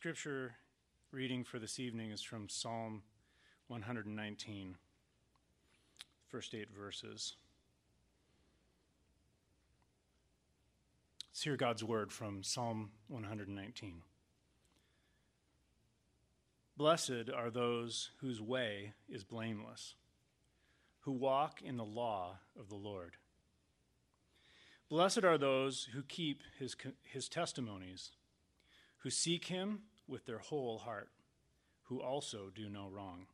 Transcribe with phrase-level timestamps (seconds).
[0.00, 0.54] Scripture
[1.12, 3.02] reading for this evening is from Psalm
[3.68, 4.76] 119,
[6.26, 7.34] first eight verses.
[11.28, 14.00] Let's hear God's word from Psalm 119.
[16.78, 19.96] Blessed are those whose way is blameless,
[21.00, 23.16] who walk in the law of the Lord.
[24.88, 28.12] Blessed are those who keep his, his testimonies,
[29.00, 31.10] who seek him with their whole heart,
[31.84, 33.26] who also do no wrong,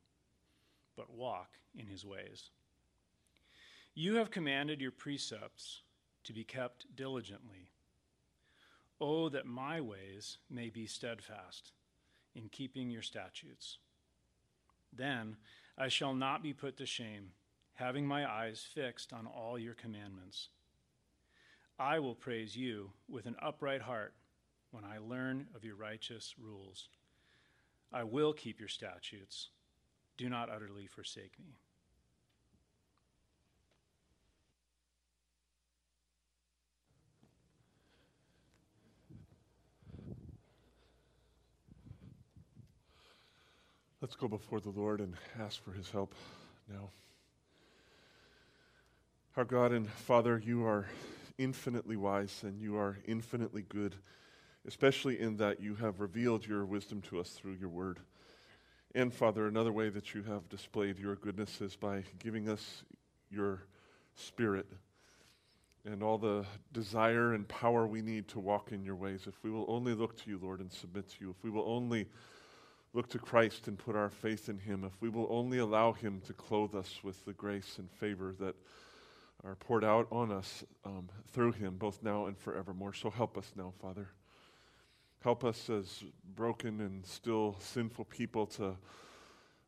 [0.97, 2.51] but walk in his ways.
[3.95, 5.83] You have commanded your precepts
[6.25, 7.71] to be kept diligently.
[9.01, 11.73] Oh, that my ways may be steadfast
[12.35, 13.79] in keeping your statutes.
[14.93, 15.37] Then
[15.77, 17.33] I shall not be put to shame,
[17.75, 20.49] having my eyes fixed on all your commandments.
[21.79, 24.15] I will praise you with an upright heart
[24.71, 26.89] when I learn of your righteous rules.
[27.93, 29.51] I will keep your statutes.
[30.17, 31.57] Do not utterly forsake me.
[44.07, 46.15] Let's go before the Lord and ask for his help
[46.69, 46.91] now.
[49.37, 50.87] Our God and Father, you are
[51.39, 53.97] infinitely wise and you are infinitely good,
[54.67, 58.01] especially in that you have revealed your wisdom to us through your word.
[58.95, 62.83] And Father, another way that you have displayed your goodness is by giving us
[63.31, 63.63] your
[64.15, 64.67] spirit
[65.85, 69.27] and all the desire and power we need to walk in your ways.
[69.27, 71.69] If we will only look to you, Lord, and submit to you, if we will
[71.69, 72.09] only
[72.93, 76.21] look to Christ and put our faith in him, if we will only allow him
[76.27, 78.57] to clothe us with the grace and favor that
[79.45, 82.95] are poured out on us um, through him, both now and forevermore.
[82.95, 84.09] So help us now, Father.
[85.27, 86.05] Help us as
[86.37, 88.77] broken and still sinful people to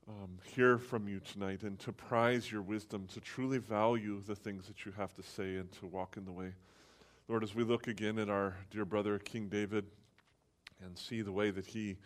[0.08, 4.68] um, hear from you tonight and to prize your wisdom, to truly value the things
[4.68, 6.52] that you have to say and to walk in the way.
[7.26, 9.84] Lord, as we look again at our dear brother, King David,
[10.80, 11.96] and see the way that he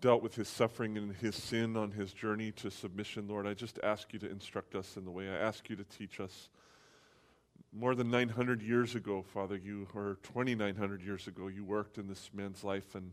[0.00, 3.78] dealt with his suffering and his sin on his journey to submission, Lord, I just
[3.82, 5.28] ask you to instruct us in the way.
[5.28, 6.48] I ask you to teach us
[7.72, 12.30] more than 900 years ago, Father, you, or 2,900 years ago, you worked in this
[12.32, 13.12] man's life, and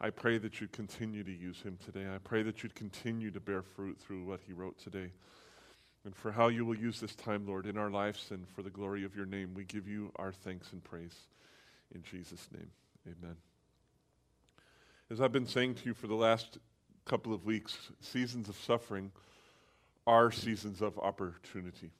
[0.00, 2.06] I pray that you'd continue to use him today.
[2.12, 5.12] I pray that you'd continue to bear fruit through what he wrote today.
[6.04, 8.70] And for how you will use this time, Lord, in our lives and for the
[8.70, 11.14] glory of your name, we give you our thanks and praise.
[11.94, 12.70] In Jesus' name,
[13.06, 13.36] amen.
[15.10, 16.58] As I've been saying to you for the last
[17.04, 19.12] couple of weeks, seasons of suffering
[20.06, 21.92] are seasons of opportunity.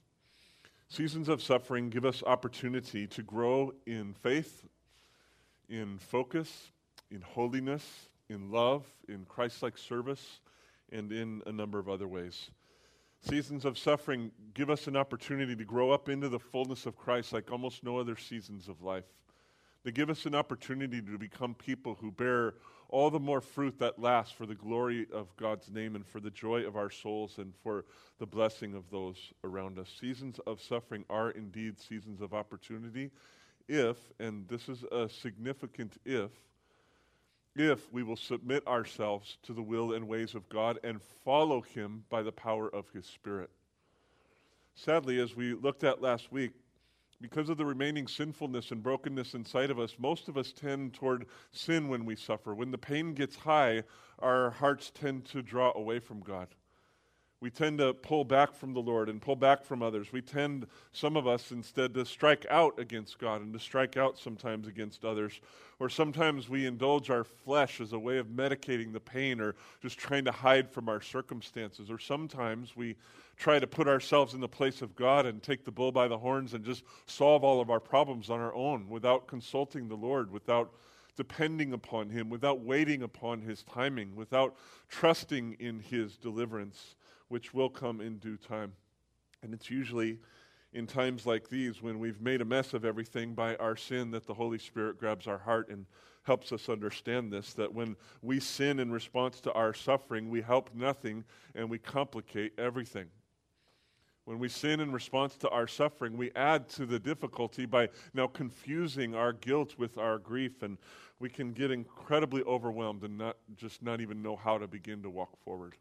[0.93, 4.67] Seasons of suffering give us opportunity to grow in faith,
[5.67, 6.69] in focus,
[7.09, 10.39] in holiness, in love, in Christ like service,
[10.91, 12.51] and in a number of other ways.
[13.27, 17.33] Seasons of suffering give us an opportunity to grow up into the fullness of Christ
[17.33, 19.11] like almost no other seasons of life.
[19.83, 22.53] They give us an opportunity to become people who bear
[22.89, 26.29] all the more fruit that lasts for the glory of God's name and for the
[26.29, 27.85] joy of our souls and for
[28.19, 29.89] the blessing of those around us.
[29.99, 33.11] Seasons of suffering are indeed seasons of opportunity
[33.67, 36.31] if, and this is a significant if,
[37.55, 42.03] if we will submit ourselves to the will and ways of God and follow Him
[42.09, 43.49] by the power of His Spirit.
[44.75, 46.51] Sadly, as we looked at last week,
[47.23, 51.25] because of the remaining sinfulness and brokenness inside of us, most of us tend toward
[51.53, 52.53] sin when we suffer.
[52.53, 53.83] When the pain gets high,
[54.19, 56.49] our hearts tend to draw away from God.
[57.43, 60.13] We tend to pull back from the Lord and pull back from others.
[60.13, 64.17] We tend, some of us, instead to strike out against God and to strike out
[64.17, 65.41] sometimes against others.
[65.77, 69.97] Or sometimes we indulge our flesh as a way of medicating the pain or just
[69.97, 71.91] trying to hide from our circumstances.
[71.91, 72.95] Or sometimes we
[73.35, 76.19] try to put ourselves in the place of God and take the bull by the
[76.19, 80.31] horns and just solve all of our problems on our own without consulting the Lord,
[80.31, 80.71] without
[81.17, 84.55] depending upon Him, without waiting upon His timing, without
[84.87, 86.95] trusting in His deliverance,
[87.33, 88.71] which will come in due time.
[89.41, 90.19] And it's usually
[90.71, 94.27] in times like these when we've made a mess of everything by our sin that
[94.27, 95.87] the Holy Spirit grabs our heart and
[96.21, 100.69] helps us understand this that when we sin in response to our suffering, we help
[100.75, 101.23] nothing
[101.55, 103.07] and we complicate everything.
[104.25, 108.27] When we sin in response to our suffering, we add to the difficulty by now
[108.27, 110.77] confusing our guilt with our grief, and
[111.19, 115.09] we can get incredibly overwhelmed and not just not even know how to begin to
[115.09, 115.73] walk forward.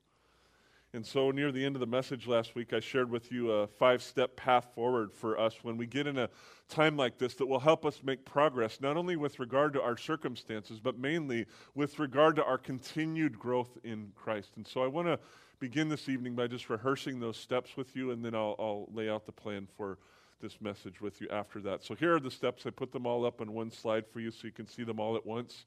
[0.95, 3.67] And so, near the end of the message last week, I shared with you a
[3.67, 6.29] five step path forward for us when we get in a
[6.69, 9.97] time like this that will help us make progress, not only with regard to our
[9.97, 14.51] circumstances, but mainly with regard to our continued growth in Christ.
[14.57, 15.19] And so, I want to
[15.61, 19.09] begin this evening by just rehearsing those steps with you, and then I'll, I'll lay
[19.09, 19.97] out the plan for
[20.43, 21.83] this message with you after that.
[21.83, 22.67] So, here are the steps.
[22.67, 25.01] I put them all up on one slide for you so you can see them
[25.01, 25.65] all at once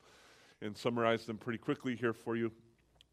[0.62, 2.52] and summarize them pretty quickly here for you.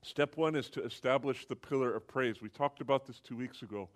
[0.03, 2.43] Step one is to establish the pillar of praise.
[2.43, 3.89] We talked about this two weeks ago.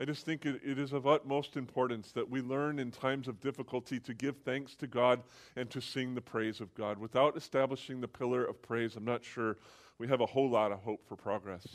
[0.00, 3.40] I just think it, it is of utmost importance that we learn in times of
[3.40, 5.22] difficulty to give thanks to God
[5.56, 6.98] and to sing the praise of God.
[6.98, 9.56] Without establishing the pillar of praise, I'm not sure
[9.98, 11.66] we have a whole lot of hope for progress.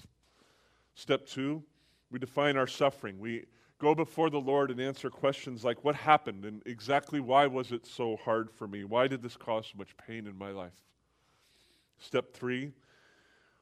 [0.96, 1.64] Step two,
[2.12, 3.20] we define our suffering.
[3.20, 3.46] We
[3.80, 7.86] go before the Lord and answer questions like what happened and exactly why was it
[7.86, 8.86] so hard for me?
[8.86, 10.72] Why did this cause so much pain in my life?
[11.98, 12.72] Step three,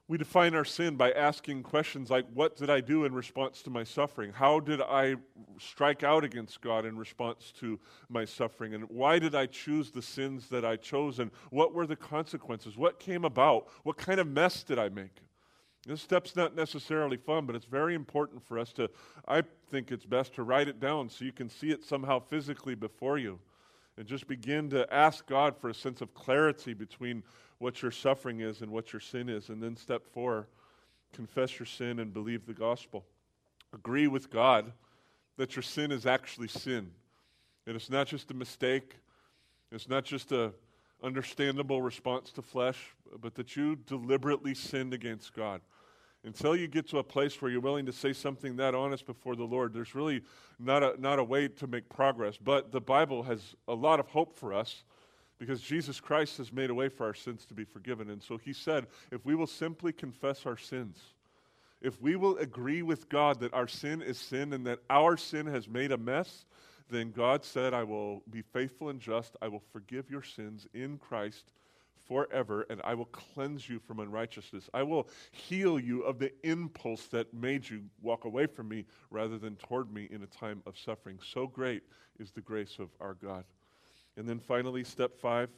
[0.07, 3.69] we define our sin by asking questions like, What did I do in response to
[3.69, 4.33] my suffering?
[4.33, 5.15] How did I
[5.59, 8.74] strike out against God in response to my suffering?
[8.74, 11.19] And why did I choose the sins that I chose?
[11.19, 12.77] And what were the consequences?
[12.77, 13.68] What came about?
[13.83, 15.21] What kind of mess did I make?
[15.88, 18.89] This step's not necessarily fun, but it's very important for us to,
[19.27, 22.75] I think it's best to write it down so you can see it somehow physically
[22.75, 23.39] before you.
[24.01, 27.21] And just begin to ask God for a sense of clarity between
[27.59, 29.50] what your suffering is and what your sin is.
[29.50, 30.48] And then step four,
[31.13, 33.06] confess your sin and believe the gospel.
[33.75, 34.71] Agree with God
[35.38, 36.89] that your sin is actually sin.
[37.68, 38.95] And it's not just a mistake.
[39.71, 40.51] It's not just a
[41.03, 45.62] understandable response to flesh, but that you deliberately sinned against God.
[46.23, 49.35] Until you get to a place where you're willing to say something that honest before
[49.35, 50.21] the Lord, there's really
[50.59, 52.38] not a, not a way to make progress.
[52.38, 54.83] But the Bible has a lot of hope for us
[55.39, 58.12] because Jesus Christ has made a way for our sins to be forgiven.
[58.12, 61.00] And so he said, if we will simply confess our sins,
[61.81, 65.47] if we will agree with God that our sin is sin and that our sin
[65.47, 66.45] has made a mess,
[66.91, 69.35] then God said, I will be faithful and just.
[69.41, 71.51] I will forgive your sins in Christ
[72.07, 74.69] forever, and I will cleanse you from unrighteousness.
[74.74, 79.38] I will heal you of the impulse that made you walk away from me rather
[79.38, 81.19] than toward me in a time of suffering.
[81.21, 81.83] So great
[82.19, 83.45] is the grace of our God.
[84.18, 85.50] And then finally, step five,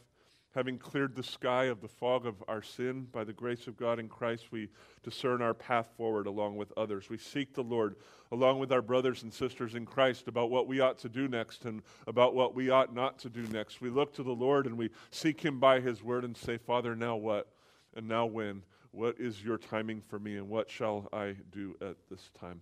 [0.54, 4.00] having cleared the sky of the fog of our sin by the grace of God
[4.00, 4.70] in Christ, we
[5.02, 7.10] discern our path forward along with others.
[7.10, 7.96] We seek the Lord
[8.32, 11.66] along with our brothers and sisters in Christ about what we ought to do next
[11.66, 13.82] and about what we ought not to do next.
[13.82, 16.96] We look to the Lord and we seek Him by His word and say, Father,
[16.96, 17.50] now what?
[17.96, 18.64] And now when?
[18.92, 22.62] What is your timing for me and what shall I do at this time?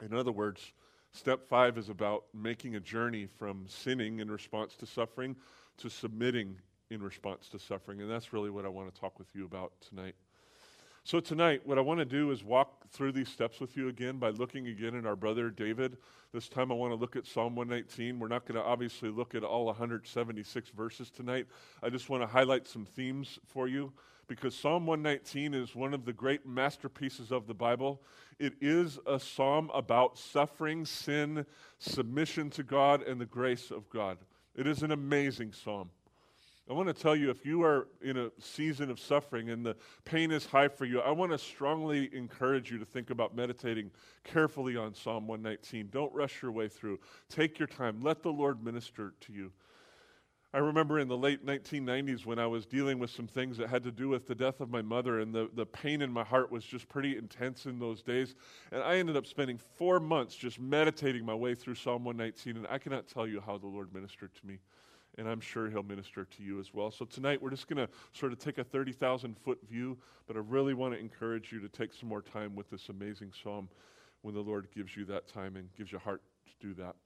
[0.00, 0.72] In other words,
[1.16, 5.34] Step five is about making a journey from sinning in response to suffering
[5.78, 6.58] to submitting
[6.90, 8.00] in response to suffering.
[8.00, 10.14] And that's really what I want to talk with you about tonight.
[11.04, 14.18] So, tonight, what I want to do is walk through these steps with you again
[14.18, 15.98] by looking again at our brother David.
[16.32, 18.18] This time, I want to look at Psalm 119.
[18.18, 21.46] We're not going to obviously look at all 176 verses tonight.
[21.80, 23.92] I just want to highlight some themes for you
[24.26, 28.02] because Psalm 119 is one of the great masterpieces of the Bible.
[28.40, 31.46] It is a psalm about suffering, sin,
[31.78, 34.18] submission to God, and the grace of God.
[34.56, 35.90] It is an amazing psalm.
[36.68, 39.76] I want to tell you if you are in a season of suffering and the
[40.04, 43.92] pain is high for you, I want to strongly encourage you to think about meditating
[44.24, 45.90] carefully on Psalm 119.
[45.92, 46.98] Don't rush your way through.
[47.28, 48.00] Take your time.
[48.00, 49.52] Let the Lord minister to you.
[50.52, 53.84] I remember in the late 1990s when I was dealing with some things that had
[53.84, 56.50] to do with the death of my mother, and the, the pain in my heart
[56.50, 58.34] was just pretty intense in those days.
[58.72, 62.66] And I ended up spending four months just meditating my way through Psalm 119, and
[62.70, 64.58] I cannot tell you how the Lord ministered to me.
[65.18, 66.90] And I'm sure he'll minister to you as well.
[66.90, 69.96] So tonight we're just going to sort of take a 30,000 foot view,
[70.26, 73.32] but I really want to encourage you to take some more time with this amazing
[73.42, 73.68] psalm
[74.22, 76.96] when the Lord gives you that time and gives you heart to do that.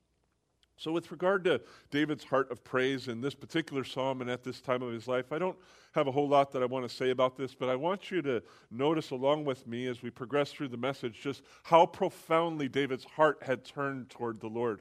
[0.81, 4.63] So, with regard to David's heart of praise in this particular psalm and at this
[4.63, 5.59] time of his life, I don't
[5.93, 8.23] have a whole lot that I want to say about this, but I want you
[8.23, 13.05] to notice along with me as we progress through the message just how profoundly David's
[13.05, 14.81] heart had turned toward the Lord.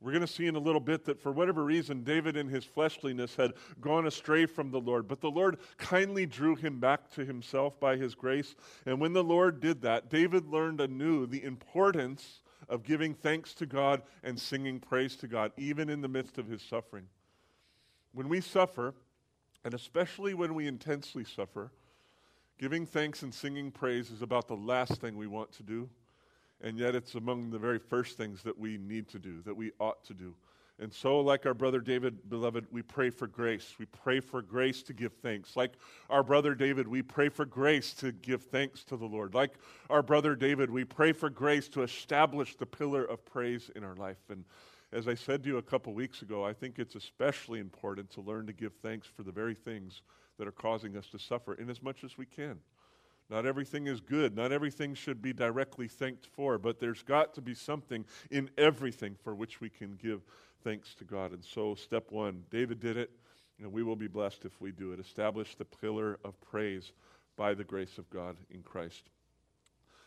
[0.00, 2.64] We're going to see in a little bit that for whatever reason, David in his
[2.64, 3.52] fleshliness had
[3.82, 5.06] gone astray from the Lord.
[5.06, 8.54] But the Lord kindly drew him back to himself by his grace.
[8.86, 13.66] And when the Lord did that, David learned anew the importance of giving thanks to
[13.66, 17.06] God and singing praise to God, even in the midst of his suffering.
[18.12, 18.94] When we suffer,
[19.64, 21.72] and especially when we intensely suffer,
[22.58, 25.90] giving thanks and singing praise is about the last thing we want to do,
[26.62, 29.72] and yet it's among the very first things that we need to do, that we
[29.78, 30.34] ought to do.
[30.80, 33.74] And so, like our brother David, beloved, we pray for grace.
[33.78, 35.54] We pray for grace to give thanks.
[35.54, 35.74] Like
[36.08, 39.34] our brother David, we pray for grace to give thanks to the Lord.
[39.34, 39.52] Like
[39.90, 43.94] our brother David, we pray for grace to establish the pillar of praise in our
[43.94, 44.30] life.
[44.30, 44.44] And
[44.90, 48.22] as I said to you a couple weeks ago, I think it's especially important to
[48.22, 50.00] learn to give thanks for the very things
[50.38, 52.58] that are causing us to suffer in as much as we can.
[53.30, 54.34] Not everything is good.
[54.36, 59.14] Not everything should be directly thanked for, but there's got to be something in everything
[59.22, 60.22] for which we can give
[60.64, 61.32] thanks to God.
[61.32, 63.10] And so, step one David did it,
[63.60, 64.98] and we will be blessed if we do it.
[64.98, 66.92] Establish the pillar of praise
[67.36, 69.04] by the grace of God in Christ.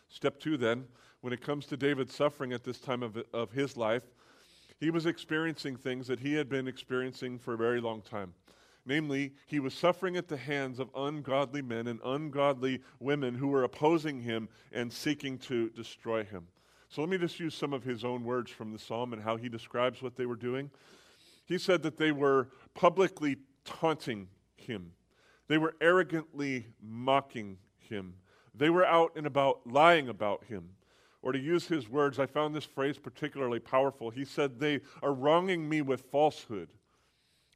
[0.09, 0.85] Step two, then,
[1.21, 4.03] when it comes to David's suffering at this time of, of his life,
[4.79, 8.33] he was experiencing things that he had been experiencing for a very long time.
[8.85, 13.63] Namely, he was suffering at the hands of ungodly men and ungodly women who were
[13.63, 16.47] opposing him and seeking to destroy him.
[16.89, 19.37] So let me just use some of his own words from the psalm and how
[19.37, 20.69] he describes what they were doing.
[21.45, 24.91] He said that they were publicly taunting him,
[25.47, 28.15] they were arrogantly mocking him,
[28.53, 30.69] they were out and about lying about him.
[31.21, 34.09] Or to use his words, I found this phrase particularly powerful.
[34.09, 36.67] He said, They are wronging me with falsehood.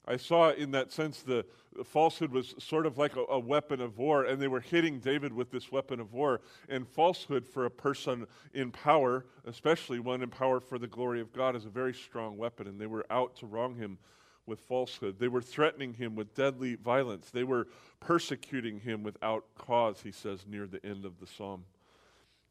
[0.08, 1.46] I saw in that sense the,
[1.76, 5.00] the falsehood was sort of like a, a, weapon of war, and they were hitting
[5.00, 6.40] David with this weapon of war.
[6.70, 11.34] And falsehood for a person in power, especially one in power for the glory of
[11.34, 13.98] God, is a very strong weapon, and they were out to wrong him
[14.46, 15.20] with falsehood.
[15.20, 17.30] They were threatening him with deadly violence.
[17.30, 17.68] They were
[18.00, 21.66] persecuting him without cause, he says near the end of the psalm.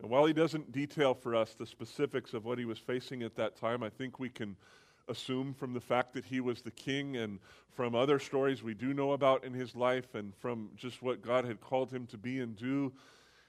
[0.00, 3.34] And while he doesn't detail for us the specifics of what he was facing at
[3.36, 4.56] that time, I think we can
[5.08, 7.38] assume from the fact that he was the king and
[7.74, 11.44] from other stories we do know about in his life and from just what God
[11.44, 12.92] had called him to be and do.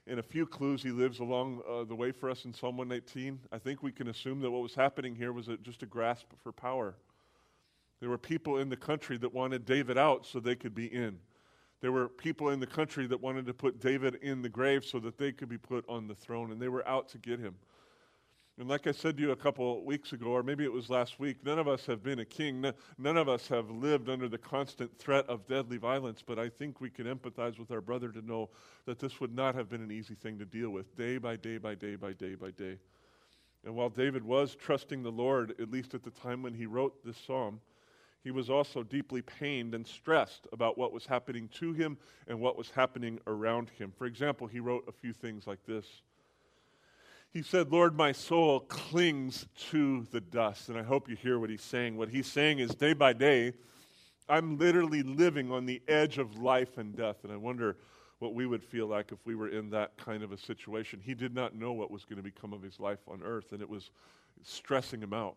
[0.05, 3.39] In a few clues he lives along uh, the way for us in Psalm 119,
[3.51, 6.27] I think we can assume that what was happening here was a, just a grasp
[6.43, 6.95] for power.
[7.99, 11.19] There were people in the country that wanted David out so they could be in.
[11.81, 14.99] There were people in the country that wanted to put David in the grave so
[14.99, 17.55] that they could be put on the throne, and they were out to get him.
[18.59, 21.19] And like I said to you a couple weeks ago, or maybe it was last
[21.19, 22.65] week, none of us have been a king.
[22.97, 26.81] None of us have lived under the constant threat of deadly violence, but I think
[26.81, 28.49] we can empathize with our brother to know
[28.85, 31.59] that this would not have been an easy thing to deal with, day by day
[31.59, 32.79] by day by day by day.
[33.63, 37.05] And while David was trusting the Lord, at least at the time when he wrote
[37.05, 37.61] this psalm,
[38.23, 41.95] he was also deeply pained and stressed about what was happening to him
[42.27, 43.93] and what was happening around him.
[43.95, 45.85] For example, he wrote a few things like this.
[47.37, 50.69] He said, Lord, my soul clings to the dust.
[50.69, 51.95] And I hope you hear what he's saying.
[51.95, 53.53] What he's saying is, day by day,
[54.27, 57.17] I'm literally living on the edge of life and death.
[57.23, 57.77] And I wonder
[58.17, 60.99] what we would feel like if we were in that kind of a situation.
[60.99, 63.61] He did not know what was going to become of his life on earth, and
[63.61, 63.91] it was
[64.41, 65.35] stressing him out.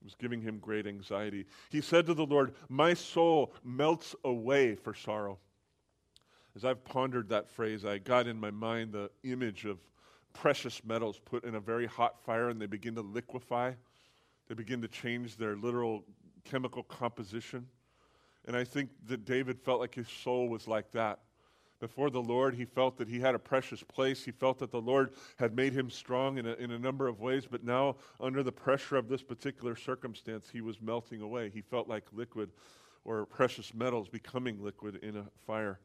[0.00, 1.44] It was giving him great anxiety.
[1.68, 5.38] He said to the Lord, My soul melts away for sorrow.
[6.54, 9.76] As I've pondered that phrase, I got in my mind the image of
[10.36, 13.72] precious metals put in a very hot fire and they begin to liquefy.
[14.48, 16.04] They begin to change their literal
[16.44, 17.66] chemical composition.
[18.46, 21.20] And I think that David felt like his soul was like that.
[21.80, 24.24] Before the Lord, he felt that he had a precious place.
[24.24, 27.20] He felt that the Lord had made him strong in a, in a number of
[27.20, 31.50] ways, but now, under the pressure of this particular circumstance, he was melting away.
[31.50, 32.50] He felt like liquid
[33.04, 35.78] or precious metals becoming liquid in a fire.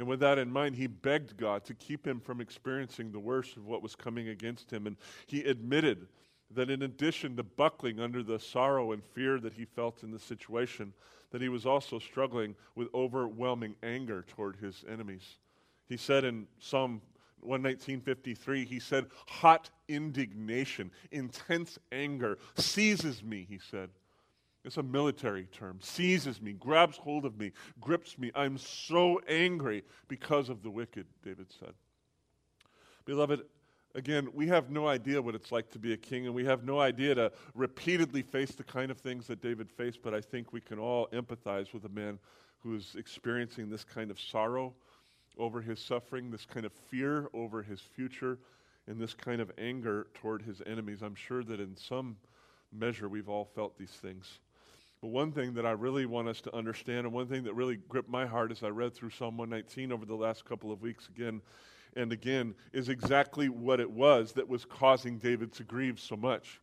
[0.00, 3.58] And with that in mind, he begged God to keep him from experiencing the worst
[3.58, 4.86] of what was coming against him.
[4.86, 6.08] And he admitted
[6.52, 10.18] that in addition to buckling under the sorrow and fear that he felt in the
[10.18, 10.94] situation,
[11.32, 15.36] that he was also struggling with overwhelming anger toward his enemies.
[15.86, 17.02] He said in Psalm
[17.46, 23.90] 119.53, he said, hot indignation, intense anger seizes me, he said.
[24.64, 25.78] It's a military term.
[25.80, 28.30] Seizes me, grabs hold of me, grips me.
[28.34, 31.72] I'm so angry because of the wicked, David said.
[33.06, 33.40] Beloved,
[33.94, 36.62] again, we have no idea what it's like to be a king, and we have
[36.62, 40.52] no idea to repeatedly face the kind of things that David faced, but I think
[40.52, 42.18] we can all empathize with a man
[42.58, 44.74] who is experiencing this kind of sorrow
[45.38, 48.38] over his suffering, this kind of fear over his future,
[48.86, 51.00] and this kind of anger toward his enemies.
[51.02, 52.16] I'm sure that in some
[52.72, 54.40] measure we've all felt these things.
[55.00, 57.76] But one thing that I really want us to understand, and one thing that really
[57.88, 61.08] gripped my heart as I read through Psalm 119 over the last couple of weeks
[61.08, 61.40] again
[61.96, 66.60] and again, is exactly what it was that was causing David to grieve so much.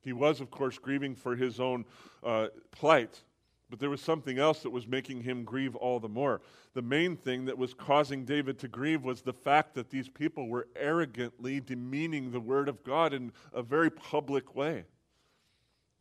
[0.00, 1.84] He was, of course, grieving for his own
[2.22, 3.20] uh, plight,
[3.68, 6.40] but there was something else that was making him grieve all the more.
[6.74, 10.48] The main thing that was causing David to grieve was the fact that these people
[10.48, 14.84] were arrogantly demeaning the word of God in a very public way.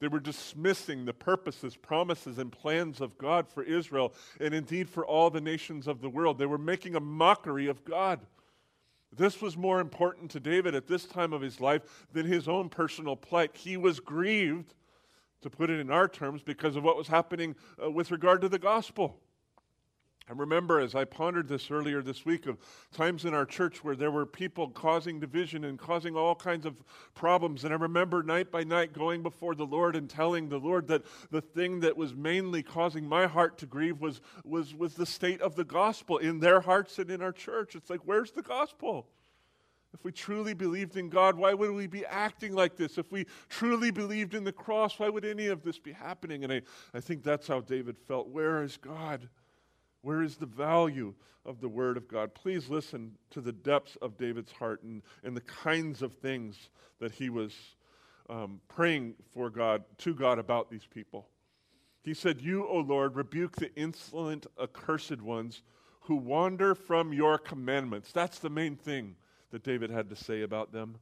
[0.05, 5.03] They were dismissing the purposes, promises, and plans of God for Israel and indeed for
[5.03, 6.37] all the nations of the world.
[6.37, 8.19] They were making a mockery of God.
[9.11, 12.69] This was more important to David at this time of his life than his own
[12.69, 13.55] personal plight.
[13.55, 14.75] He was grieved,
[15.41, 18.47] to put it in our terms, because of what was happening uh, with regard to
[18.47, 19.19] the gospel.
[20.27, 22.57] I remember as I pondered this earlier this week of
[22.91, 26.81] times in our church where there were people causing division and causing all kinds of
[27.13, 27.63] problems.
[27.63, 31.03] And I remember night by night going before the Lord and telling the Lord that
[31.29, 35.41] the thing that was mainly causing my heart to grieve was, was, was the state
[35.41, 37.75] of the gospel in their hearts and in our church.
[37.75, 39.05] It's like, where's the gospel?
[39.93, 42.97] If we truly believed in God, why would we be acting like this?
[42.97, 46.43] If we truly believed in the cross, why would any of this be happening?
[46.43, 46.61] And I,
[46.95, 48.27] I think that's how David felt.
[48.29, 49.29] Where is God?
[50.05, 51.15] Where is the value
[51.47, 52.35] of the Word of God?
[52.35, 56.69] Please listen to the depths of David's heart and, and the kinds of things
[56.99, 57.55] that he was
[58.29, 61.27] um, praying for God, to God about these people.
[62.03, 65.63] He said, You, O Lord, rebuke the insolent, accursed ones
[66.01, 68.11] who wander from your commandments.
[68.11, 69.15] That's the main thing
[69.49, 70.97] that David had to say about them.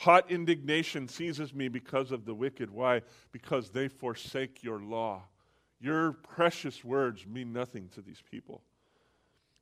[0.00, 2.68] Hot indignation seizes me because of the wicked.
[2.68, 3.00] Why?
[3.32, 5.22] Because they forsake your law.
[5.82, 8.62] Your precious words mean nothing to these people.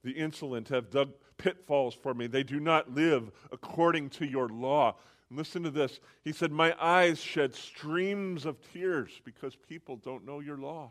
[0.05, 2.27] The insolent have dug pitfalls for me.
[2.27, 4.97] They do not live according to your law.
[5.31, 5.99] And listen to this.
[6.23, 10.91] He said, My eyes shed streams of tears because people don't know your law.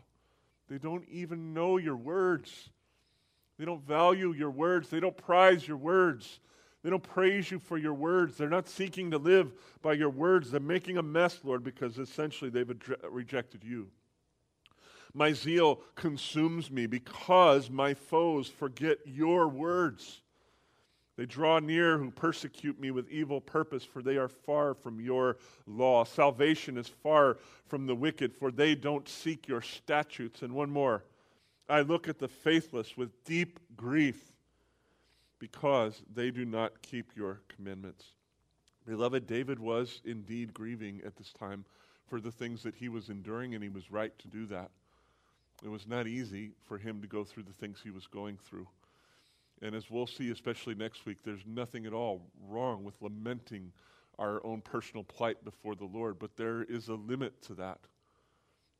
[0.68, 2.70] They don't even know your words.
[3.56, 4.88] They don't value your words.
[4.88, 6.40] They don't prize your words.
[6.82, 8.36] They don't praise you for your words.
[8.36, 10.50] They're not seeking to live by your words.
[10.50, 12.72] They're making a mess, Lord, because essentially they've
[13.08, 13.90] rejected you.
[15.14, 20.22] My zeal consumes me because my foes forget your words.
[21.16, 25.36] They draw near who persecute me with evil purpose, for they are far from your
[25.66, 26.04] law.
[26.04, 27.36] Salvation is far
[27.66, 30.42] from the wicked, for they don't seek your statutes.
[30.42, 31.04] And one more
[31.68, 34.32] I look at the faithless with deep grief
[35.38, 38.06] because they do not keep your commandments.
[38.86, 41.64] Beloved, David was indeed grieving at this time
[42.08, 44.70] for the things that he was enduring, and he was right to do that.
[45.62, 48.66] It was not easy for him to go through the things he was going through.
[49.62, 53.72] And as we'll see, especially next week, there's nothing at all wrong with lamenting
[54.18, 57.80] our own personal plight before the Lord, but there is a limit to that.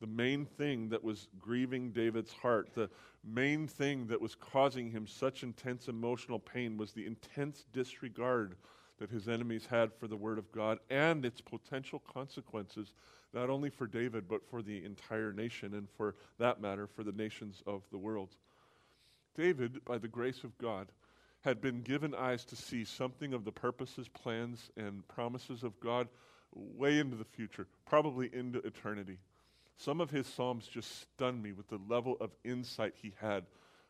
[0.01, 2.89] The main thing that was grieving David's heart, the
[3.23, 8.57] main thing that was causing him such intense emotional pain was the intense disregard
[8.99, 12.95] that his enemies had for the Word of God and its potential consequences
[13.33, 17.13] not only for David, but for the entire nation, and for that matter, for the
[17.13, 18.31] nations of the world.
[19.37, 20.89] David, by the grace of God,
[21.43, 26.09] had been given eyes to see something of the purposes, plans, and promises of God
[26.55, 29.19] way into the future, probably into eternity.
[29.77, 33.47] Some of his Psalms just stunned me with the level of insight he had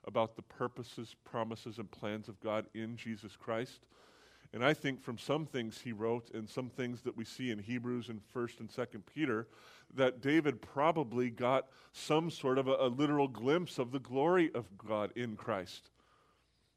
[0.06, 3.80] about the purposes, promises, and plans of God in Jesus Christ.
[4.52, 7.58] And I think from some things he wrote and some things that we see in
[7.58, 9.46] Hebrews and 1st and 2nd Peter,
[9.94, 14.66] that David probably got some sort of a, a, literal glimpse of the glory of
[14.76, 15.90] God in Christ.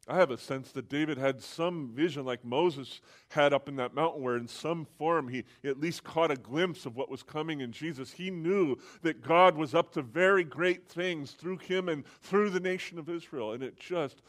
[0.08, 3.96] I have a sense that David had some vision like Moses had up in that
[3.96, 7.62] mountain, where in some form he at least caught a glimpse of what was coming
[7.62, 8.12] in Jesus.
[8.12, 12.60] He knew that God was up to very great things through him and through the
[12.60, 14.22] nation of Israel, and it just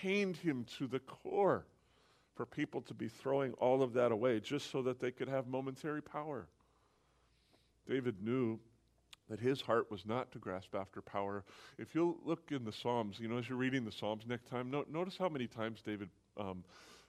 [0.00, 1.66] pained him to the core
[2.38, 5.48] for people to be throwing all of that away just so that they could have
[5.48, 6.46] momentary power.
[7.84, 8.60] David knew
[9.28, 11.42] that his heart was not to grasp after power.
[11.78, 14.70] If you look in the Psalms, you know, as you're reading the Psalms next time,
[14.70, 16.62] no, notice how many times David um,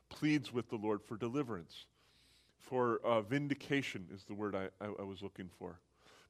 [0.10, 1.86] pleads with the Lord for deliverance,
[2.58, 5.80] for uh, vindication is the word I, I, I was looking for.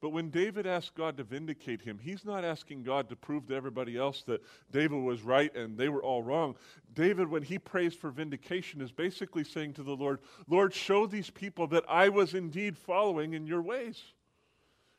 [0.00, 3.54] But when David asked God to vindicate him, he's not asking God to prove to
[3.54, 6.56] everybody else that David was right and they were all wrong.
[6.94, 11.28] David, when he prays for vindication, is basically saying to the Lord, Lord, show these
[11.28, 14.02] people that I was indeed following in your ways.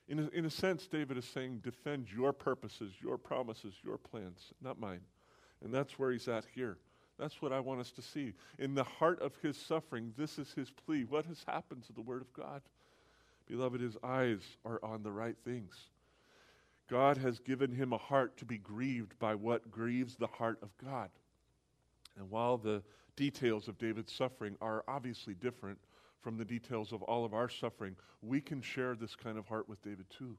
[0.08, 4.54] In a, in a sense, David is saying, defend your purposes, your promises, your plans,
[4.62, 5.02] not mine.
[5.64, 6.78] And that's where he's at here.
[7.18, 8.34] That's what I want us to see.
[8.60, 11.06] In the heart of his suffering, this is his plea.
[11.06, 12.62] What has happened to the Word of God?
[13.48, 15.74] Beloved, his eyes are on the right things.
[16.90, 20.70] God has given him a heart to be grieved by what grieves the heart of
[20.78, 21.10] God.
[22.18, 22.84] And while the
[23.16, 25.80] details of David's suffering are obviously different
[26.22, 29.68] from the details of all of our suffering, we can share this kind of heart
[29.68, 30.38] with David too.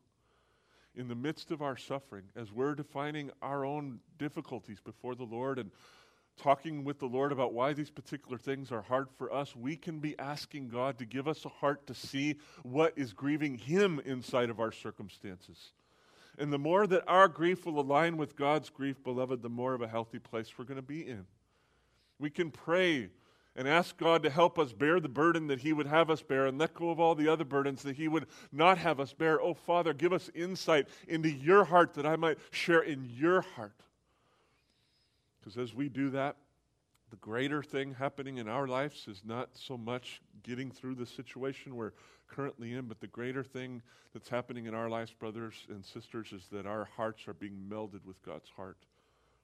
[0.95, 5.59] In the midst of our suffering, as we're defining our own difficulties before the Lord
[5.59, 5.71] and
[6.37, 9.99] talking with the Lord about why these particular things are hard for us, we can
[9.99, 14.51] be asking God to give us a heart to see what is grieving Him inside
[14.51, 15.73] of our circumstances.
[16.39, 19.83] And the more that our grief will align with God's grief, beloved, the more of
[19.83, 21.27] a healthy place we're going to be in.
[22.19, 23.11] We can pray
[23.55, 26.47] and ask God to help us bear the burden that He would have us bear
[26.47, 29.43] and let go of all the other burdens that He would not have us bear.
[29.43, 33.83] Oh, Father, give us insight into your heart that I might share in your heart.
[35.43, 36.37] Because as we do that,
[37.11, 41.75] the greater thing happening in our lives is not so much getting through the situation
[41.75, 41.93] we're
[42.29, 43.83] currently in, but the greater thing
[44.15, 48.05] that's happening in our lives, brothers and sisters, is that our hearts are being melded
[48.07, 48.79] with God's heart.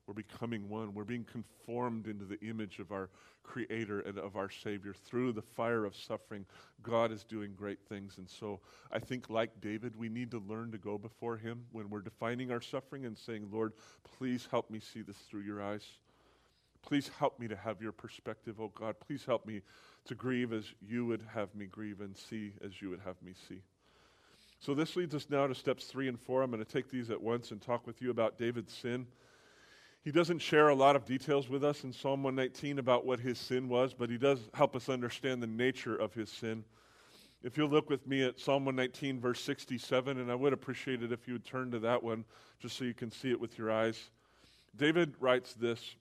[0.09, 0.95] We're becoming one.
[0.95, 3.11] We're being conformed into the image of our
[3.43, 4.95] Creator and of our Savior.
[4.95, 6.47] Through the fire of suffering,
[6.83, 8.17] God is doing great things.
[8.17, 11.91] And so I think, like David, we need to learn to go before Him when
[11.91, 13.75] we're defining our suffering and saying, Lord,
[14.17, 15.85] please help me see this through your eyes.
[16.81, 18.97] Please help me to have your perspective, oh God.
[19.07, 19.61] Please help me
[20.07, 23.35] to grieve as you would have me grieve and see as you would have me
[23.47, 23.61] see.
[24.59, 26.43] So this leads us now to steps three and four.
[26.43, 29.07] I'm going to take these at once and talk with you about David's sin.
[30.05, 33.39] He doesn't share a lot of details with us in Psalm 119 about what his
[33.39, 36.65] sin was, but he does help us understand the nature of his sin.
[37.43, 41.13] If you'll look with me at Psalm 119, verse 67, and I would appreciate it
[41.13, 42.25] if you would turn to that one
[42.61, 44.11] just so you can see it with your eyes.
[44.77, 45.97] David writes this,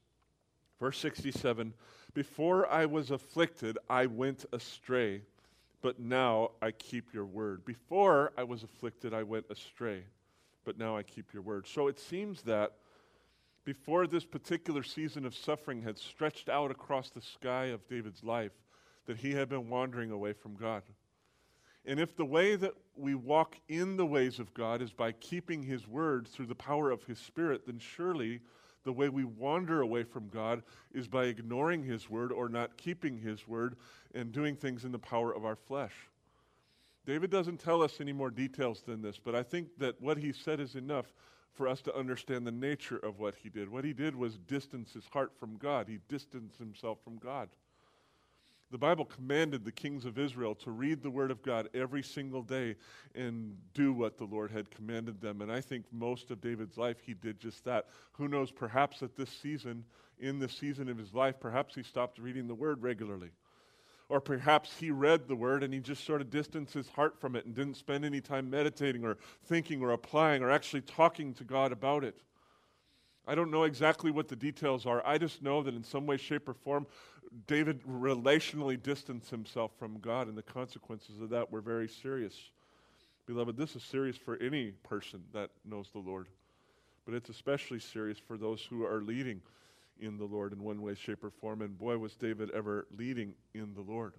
[0.79, 1.73] verse 67
[2.13, 5.21] Before I was afflicted, I went astray,
[5.81, 7.65] but now I keep your word.
[7.65, 10.03] Before I was afflicted, I went astray,
[10.65, 11.67] but now I keep your word.
[11.67, 12.73] So it seems that
[13.67, 18.53] before this particular season of suffering had stretched out across the sky of David's life,
[19.07, 20.83] that he had been wandering away from God.
[21.83, 25.61] And if the way that we walk in the ways of God is by keeping
[25.61, 28.39] his word through the power of his spirit, then surely
[28.85, 33.17] the way we wander away from God is by ignoring his word or not keeping
[33.17, 33.75] his word
[34.15, 35.93] and doing things in the power of our flesh.
[37.05, 40.31] David doesn't tell us any more details than this, but I think that what he
[40.31, 41.07] said is enough
[41.57, 43.69] for us to understand the nature of what he did.
[43.69, 47.49] What he did was distance his heart from God, he distanced himself from God.
[48.69, 52.41] The Bible commanded the kings of Israel to read the Word of God every single
[52.41, 52.75] day
[53.15, 55.41] and do what the Lord had commanded them.
[55.41, 57.87] And I think most of David's life, he did just that.
[58.11, 59.85] Who knows, perhaps at this season,
[60.19, 63.29] in the season of his life, perhaps he stopped reading the Word regularly.
[64.09, 67.35] Or perhaps he read the word and he just sort of distanced his heart from
[67.35, 71.43] it and didn't spend any time meditating or thinking or applying or actually talking to
[71.43, 72.15] God about it.
[73.27, 75.05] I don't know exactly what the details are.
[75.05, 76.87] I just know that in some way, shape, or form,
[77.45, 82.51] David relationally distanced himself from God, and the consequences of that were very serious.
[83.25, 86.27] Beloved, this is serious for any person that knows the Lord,
[87.05, 89.41] but it's especially serious for those who are leading
[89.99, 91.61] in the Lord in one way, shape, or form.
[91.61, 94.13] And boy, was David ever leading in the Lord.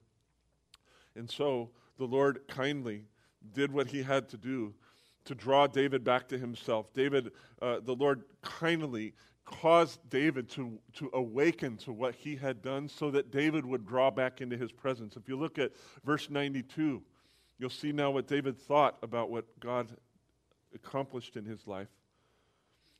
[1.16, 3.04] And so the Lord kindly
[3.52, 4.74] did what he had to do
[5.24, 6.92] to draw David back to himself.
[6.94, 9.14] David, uh, the Lord kindly
[9.44, 14.10] caused David to, to awaken to what he had done so that David would draw
[14.10, 15.16] back into his presence.
[15.16, 15.72] If you look at
[16.04, 17.02] verse 92,
[17.58, 19.96] you'll see now what David thought about what God
[20.74, 21.88] accomplished in his life.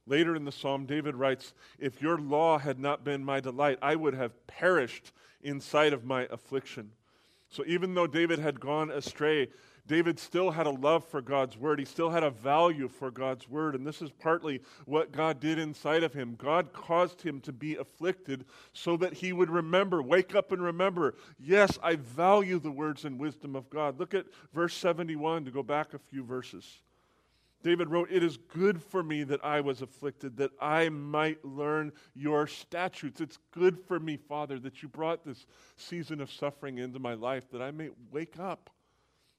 [0.09, 3.95] Later in the psalm, David writes, If your law had not been my delight, I
[3.95, 6.91] would have perished in sight of my affliction.
[7.51, 9.49] So even though David had gone astray,
[9.87, 11.79] David still had a love for God's word.
[11.79, 13.75] He still had a value for God's word.
[13.75, 16.35] And this is partly what God did inside of him.
[16.37, 18.45] God caused him to be afflicted
[18.75, 23.19] so that he would remember, wake up and remember, yes, I value the words and
[23.19, 23.99] wisdom of God.
[23.99, 26.81] Look at verse 71 to go back a few verses.
[27.63, 31.93] David wrote, It is good for me that I was afflicted, that I might learn
[32.15, 33.21] your statutes.
[33.21, 37.51] It's good for me, Father, that you brought this season of suffering into my life,
[37.51, 38.71] that I may wake up,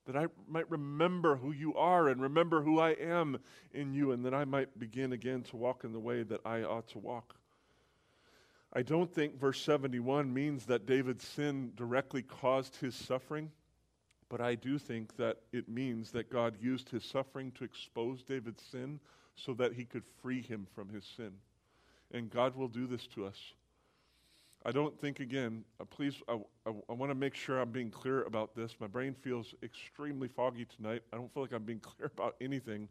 [0.06, 3.40] that I might remember who you are and remember who I am
[3.72, 6.64] in you, and that I might begin again to walk in the way that I
[6.64, 7.36] ought to walk.
[8.72, 13.52] I don't think verse 71 means that David's sin directly caused his suffering.
[14.30, 18.64] But I do think that it means that God used his suffering to expose David's
[18.64, 19.00] sin
[19.36, 21.32] so that he could free him from his sin.
[22.12, 23.54] And God will do this to us.
[24.66, 26.34] I don't think, again, uh, please, I,
[26.66, 28.76] I, I want to make sure I'm being clear about this.
[28.80, 31.02] My brain feels extremely foggy tonight.
[31.14, 32.90] I don't feel like I'm being clear about anything.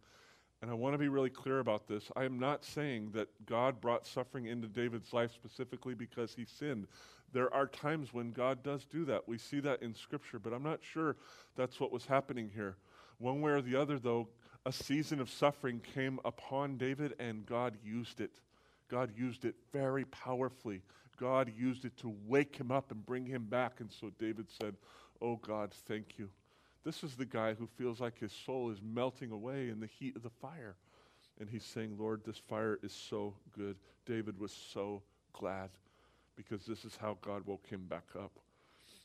[0.61, 2.11] And I want to be really clear about this.
[2.17, 6.89] I am not saying that God brought suffering into David's life specifically because he sinned.
[7.33, 9.29] There are times when God does do that.
[9.29, 11.17] We see that in Scripture, but I'm not sure
[11.55, 12.77] that's what was happening here.
[13.19, 14.29] One way or the other, though,
[14.67, 18.41] a season of suffering came upon David and God used it.
[18.89, 20.83] God used it very powerfully.
[21.19, 23.81] God used it to wake him up and bring him back.
[23.81, 24.75] And so David said,
[25.21, 26.31] Oh God, thank you.
[26.89, 30.17] This is the guy who feels like his soul is melting away in the heat
[30.17, 30.75] of the fire.
[31.39, 33.77] And he's saying, Lord, this fire is so good.
[34.07, 35.03] David was so
[35.35, 35.69] glad
[36.35, 38.33] because this is how God woke him back up.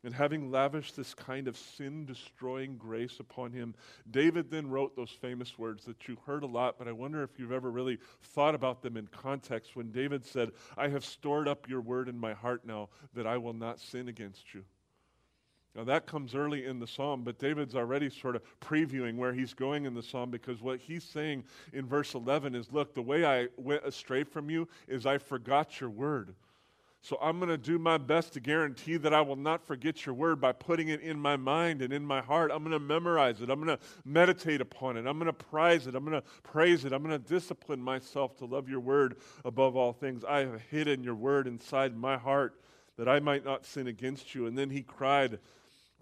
[0.05, 3.75] And having lavished this kind of sin destroying grace upon him,
[4.09, 7.37] David then wrote those famous words that you heard a lot, but I wonder if
[7.37, 11.67] you've ever really thought about them in context when David said, I have stored up
[11.67, 14.63] your word in my heart now that I will not sin against you.
[15.75, 19.55] Now, that comes early in the psalm, but David's already sort of previewing where he's
[19.55, 23.25] going in the psalm because what he's saying in verse 11 is Look, the way
[23.25, 26.35] I went astray from you is I forgot your word.
[27.03, 30.15] So I'm going to do my best to guarantee that I will not forget your
[30.15, 32.49] word by putting it in my mind and in my heart.
[32.49, 33.49] I'm going to memorize it.
[33.49, 35.05] I'm going to meditate upon it.
[35.05, 35.95] I'm going to prize it.
[35.95, 36.93] I'm going to praise it.
[36.93, 40.23] I'm going to discipline myself to love your word above all things.
[40.23, 42.55] I have hidden your word inside my heart
[42.97, 44.45] that I might not sin against you.
[44.45, 45.39] And then he cried,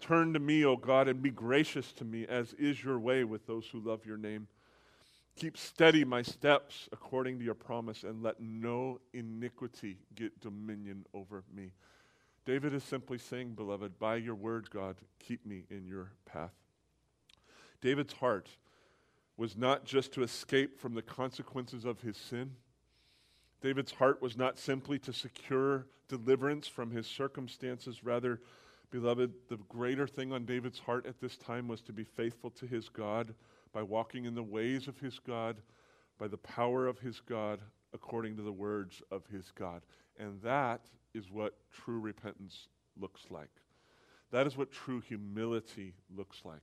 [0.02, 3.46] Turn to me, O God, and be gracious to me, as is your way with
[3.46, 4.48] those who love your name.
[5.36, 11.44] Keep steady my steps according to your promise, and let no iniquity get dominion over
[11.54, 11.70] me.
[12.44, 16.52] David is simply saying, Beloved, by your word, God, keep me in your path.
[17.80, 18.48] David's heart
[19.36, 22.56] was not just to escape from the consequences of his sin.
[23.60, 28.02] David's heart was not simply to secure deliverance from his circumstances.
[28.02, 28.40] Rather,
[28.92, 32.66] beloved, the greater thing on David's heart at this time was to be faithful to
[32.66, 33.34] his God
[33.72, 35.56] by walking in the ways of his God,
[36.18, 37.58] by the power of his God,
[37.94, 39.82] according to the words of his God.
[40.18, 40.82] And that
[41.14, 42.68] is what true repentance
[43.00, 43.50] looks like.
[44.30, 46.62] That is what true humility looks like.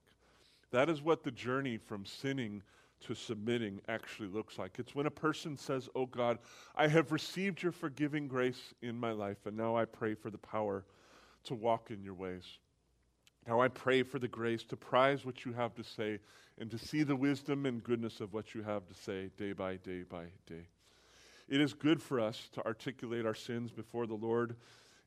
[0.70, 2.62] That is what the journey from sinning
[3.06, 4.78] to submitting actually looks like.
[4.78, 6.38] It's when a person says, Oh God,
[6.76, 10.38] I have received your forgiving grace in my life, and now I pray for the
[10.38, 10.84] power
[11.44, 12.44] to walk in your ways.
[13.46, 16.18] Now I pray for the grace to prize what you have to say
[16.58, 19.76] and to see the wisdom and goodness of what you have to say day by
[19.76, 20.66] day by day.
[21.48, 24.54] It is good for us to articulate our sins before the Lord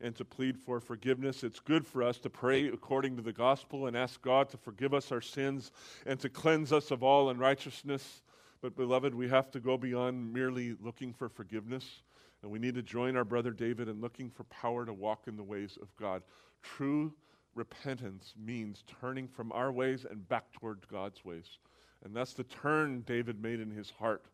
[0.02, 1.44] and to plead for forgiveness.
[1.44, 4.94] It's good for us to pray according to the gospel and ask God to forgive
[4.94, 5.72] us our sins
[6.06, 8.24] and to cleanse us of all unrighteousness.
[8.62, 12.02] But, beloved, we have to go beyond merely looking for forgiveness.
[12.44, 15.38] And we need to join our brother David in looking for power to walk in
[15.38, 16.22] the ways of God.
[16.62, 17.14] True
[17.56, 21.58] repentance means turning from our ways and back toward God's ways.
[22.04, 24.26] And that's the turn David made in his heart.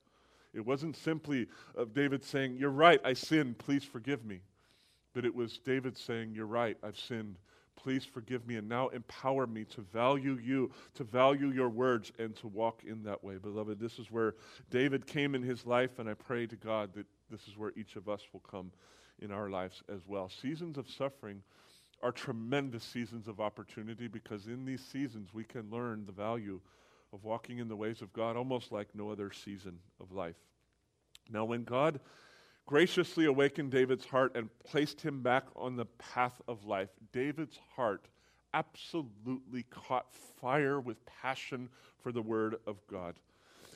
[0.54, 4.40] It wasn't simply of David saying, You're right, I sinned, please forgive me.
[5.14, 7.38] But it was David saying, You're right, I've sinned,
[7.76, 12.36] please forgive me, and now empower me to value you, to value your words, and
[12.38, 13.38] to walk in that way.
[13.38, 14.34] Beloved, this is where
[14.72, 17.96] David came in his life, and I pray to God that this is where each
[17.96, 18.72] of us will come
[19.20, 20.30] in our lives as well.
[20.30, 21.42] Seasons of suffering
[22.02, 26.60] are tremendous seasons of opportunity because in these seasons we can learn the value
[27.12, 30.36] of walking in the ways of God almost like no other season of life.
[31.30, 32.00] Now, when God
[32.66, 38.08] graciously awakened David's heart and placed him back on the path of life, David's heart
[38.54, 41.70] absolutely caught fire with passion
[42.02, 43.16] for the Word of God.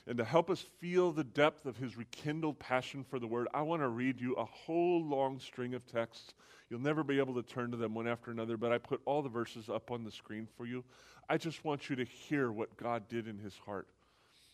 [0.06, 3.62] And to help us feel the depth of his rekindled passion for the Word, I
[3.62, 6.34] want to read you a whole long string of texts
[6.74, 9.22] You'll never be able to turn to them one after another, but I put all
[9.22, 10.84] the verses up on the screen for you.
[11.30, 13.88] I just want you to hear what God did in his heart.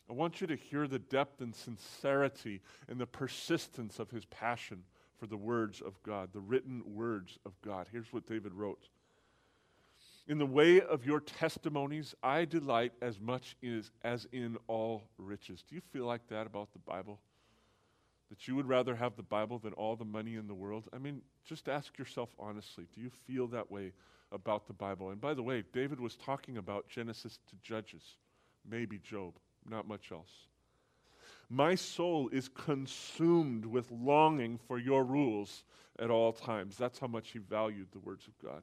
[0.10, 2.60] I want you to hear the depth and sincerity
[2.90, 4.84] and the persistence of his passion
[5.18, 7.88] for the words of God, the written words of God.
[7.90, 8.90] Here's what David wrote
[10.30, 15.64] In the way of your testimonies, I delight as much as, as in all riches.
[15.68, 17.20] Do you feel like that about the Bible?
[18.30, 20.88] that you would rather have the Bible than all the money in the world?
[20.94, 23.92] I mean, just ask yourself honestly do you feel that way
[24.32, 25.10] about the Bible?
[25.10, 28.04] And by the way, David was talking about Genesis to Judges,
[28.70, 29.34] maybe Job,
[29.68, 30.32] not much else.
[31.50, 35.64] My soul is consumed with longing for your rules
[35.98, 36.78] at all times.
[36.78, 38.62] That's how much he valued the words of God.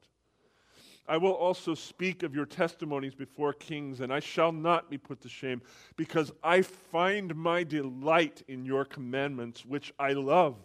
[1.07, 5.21] I will also speak of your testimonies before kings, and I shall not be put
[5.21, 5.61] to shame,
[5.95, 10.55] because I find my delight in your commandments, which I love.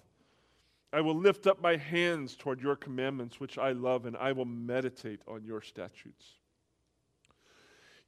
[0.92, 4.44] I will lift up my hands toward your commandments, which I love, and I will
[4.44, 6.26] meditate on your statutes.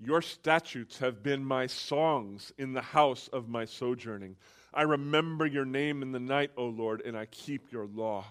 [0.00, 4.36] Your statutes have been my songs in the house of my sojourning.
[4.74, 8.26] I remember your name in the night, O Lord, and I keep your law.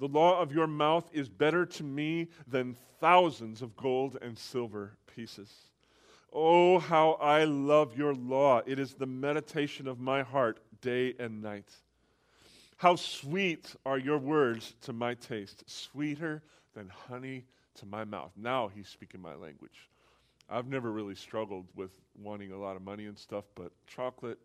[0.00, 4.96] The law of your mouth is better to me than thousands of gold and silver
[5.14, 5.52] pieces.
[6.32, 8.60] Oh, how I love your law.
[8.66, 11.72] It is the meditation of my heart day and night.
[12.76, 16.42] How sweet are your words to my taste, sweeter
[16.74, 17.44] than honey
[17.76, 18.30] to my mouth.
[18.36, 19.88] Now he's speaking my language.
[20.48, 24.38] I've never really struggled with wanting a lot of money and stuff, but chocolate,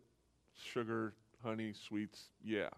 [0.56, 2.70] sugar, honey, sweets, yeah.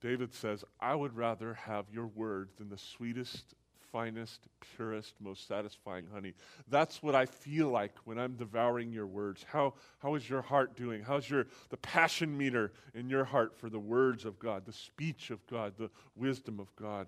[0.00, 3.54] David says, I would rather have your word than the sweetest
[3.92, 6.34] finest, purest, most satisfying honey.
[6.68, 9.44] That's what I feel like when I'm devouring your words.
[9.50, 11.02] How, how is your heart doing?
[11.02, 15.30] How's your the passion meter in your heart for the words of God, the speech
[15.30, 17.06] of God, the wisdom of God?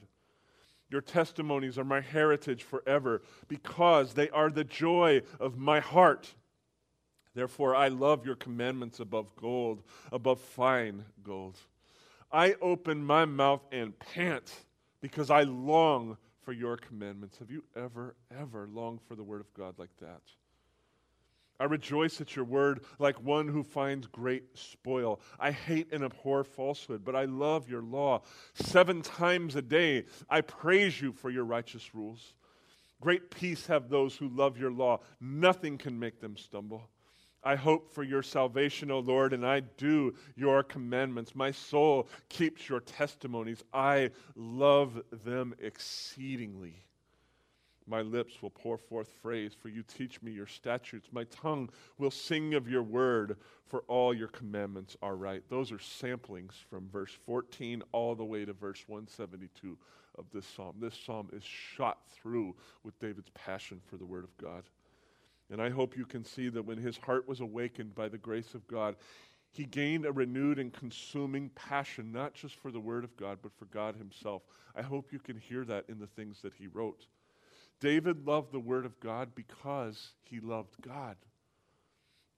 [0.90, 6.34] Your testimonies are my heritage forever because they are the joy of my heart.
[7.34, 11.58] Therefore, I love your commandments above gold, above fine gold.
[12.32, 14.50] I open my mouth and pant
[15.00, 17.38] because I long for your commandments.
[17.38, 20.22] Have you ever, ever longed for the word of God like that?
[21.60, 25.20] I rejoice at your word like one who finds great spoil.
[25.38, 28.22] I hate and abhor falsehood, but I love your law.
[28.54, 32.34] Seven times a day I praise you for your righteous rules.
[33.00, 35.00] Great peace have those who love your law.
[35.20, 36.88] Nothing can make them stumble.
[37.44, 41.34] I hope for your salvation, O Lord, and I do your commandments.
[41.34, 43.64] My soul keeps your testimonies.
[43.72, 46.84] I love them exceedingly.
[47.86, 51.08] My lips will pour forth praise, for you teach me your statutes.
[51.10, 55.42] My tongue will sing of your word, for all your commandments are right.
[55.48, 59.76] Those are samplings from verse 14 all the way to verse 172
[60.16, 60.76] of this psalm.
[60.78, 64.62] This psalm is shot through with David's passion for the word of God.
[65.52, 68.54] And I hope you can see that when his heart was awakened by the grace
[68.54, 68.96] of God,
[69.52, 73.52] he gained a renewed and consuming passion, not just for the Word of God, but
[73.52, 74.42] for God Himself.
[74.74, 77.06] I hope you can hear that in the things that he wrote.
[77.80, 81.16] David loved the Word of God because he loved God.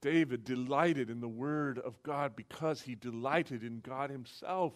[0.03, 4.73] David delighted in the Word of God because he delighted in God Himself.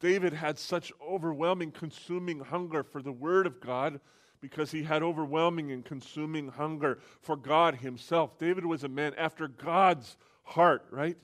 [0.00, 4.00] David had such overwhelming, consuming hunger for the Word of God
[4.42, 8.36] because he had overwhelming and consuming hunger for God himself.
[8.38, 11.16] David was a man after God's heart, right?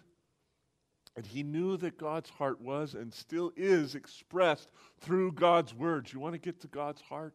[1.17, 6.13] And he knew that God's heart was and still is expressed through God's words.
[6.13, 7.35] You want to get to God's heart?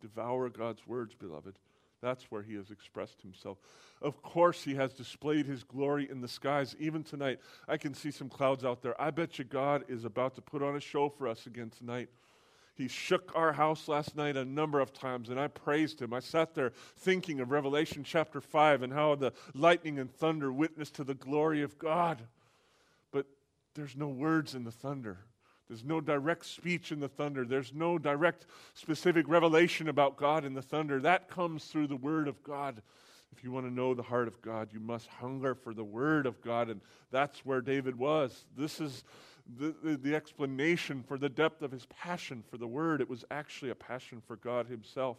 [0.00, 1.58] Devour God's words, beloved.
[2.00, 3.58] That's where he has expressed himself.
[4.00, 6.76] Of course, he has displayed his glory in the skies.
[6.78, 9.00] Even tonight, I can see some clouds out there.
[9.00, 12.10] I bet you God is about to put on a show for us again tonight.
[12.76, 16.12] He shook our house last night a number of times, and I praised him.
[16.12, 20.90] I sat there thinking of Revelation chapter 5 and how the lightning and thunder witness
[20.92, 22.22] to the glory of God.
[23.12, 23.26] But
[23.74, 25.18] there's no words in the thunder.
[25.68, 27.44] There's no direct speech in the thunder.
[27.44, 31.00] There's no direct specific revelation about God in the thunder.
[31.00, 32.82] That comes through the Word of God.
[33.32, 36.26] If you want to know the heart of God, you must hunger for the Word
[36.26, 36.70] of God.
[36.70, 38.44] And that's where David was.
[38.56, 39.04] This is
[39.58, 43.00] the, the, the, explanation for the depth of his passion for the word.
[43.00, 45.18] It was actually a passion for God himself.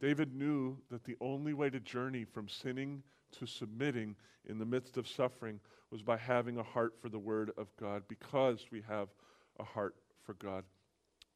[0.00, 3.02] David knew that the only way to journey from sinning
[3.38, 4.16] to submitting
[4.48, 5.60] in the midst of suffering
[5.90, 9.08] was by having a heart for the word of God because we have
[9.58, 10.64] a heart for God.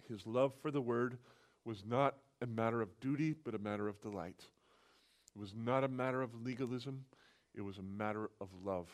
[0.08, 1.18] His love for the word
[1.64, 4.44] was not a matter of duty, but a matter of delight.
[5.34, 7.04] It was not a matter of legalism,
[7.54, 8.88] it was a matter of love.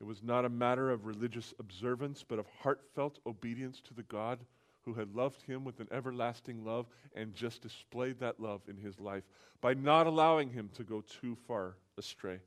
[0.00, 4.38] It was not a matter of religious observance, but of heartfelt obedience to the God
[4.82, 8.98] who had loved him with an everlasting love and just displayed that love in his
[8.98, 9.24] life
[9.60, 12.40] by not allowing him to go too far astray.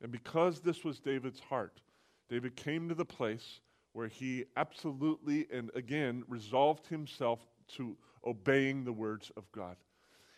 [0.00, 1.80] And because this was David's heart,
[2.28, 3.60] David came to the place
[3.92, 7.40] where he absolutely and again resolved himself
[7.76, 9.76] to obeying the words of God.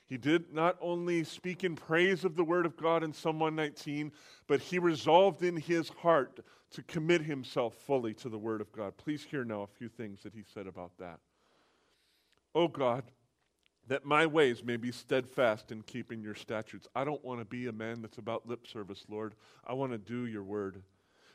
[0.08, 4.10] He did not only speak in praise of the word of God in Psalm 119,
[4.46, 6.40] but he resolved in his heart
[6.70, 8.96] to commit himself fully to the word of God.
[8.96, 11.20] Please hear now a few things that he said about that.
[12.54, 13.04] Oh God,
[13.86, 16.88] that my ways may be steadfast in keeping your statutes.
[16.94, 19.34] I don't want to be a man that's about lip service, Lord.
[19.66, 20.82] I want to do your word.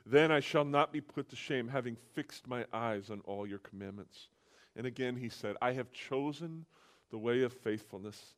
[0.06, 3.60] Then I shall not be put to shame, having fixed my eyes on all your
[3.60, 4.30] commandments.
[4.76, 6.66] And again he said, I have chosen
[7.12, 8.34] the way of faithfulness.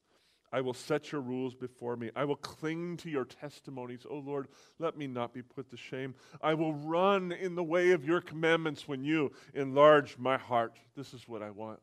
[0.55, 2.11] I will set your rules before me.
[2.15, 4.05] I will cling to your testimonies.
[4.05, 4.47] O oh Lord,
[4.79, 6.15] let me not be put to shame.
[6.41, 10.77] I will run in the way of your commandments when you enlarge my heart.
[10.95, 11.81] This is what I want.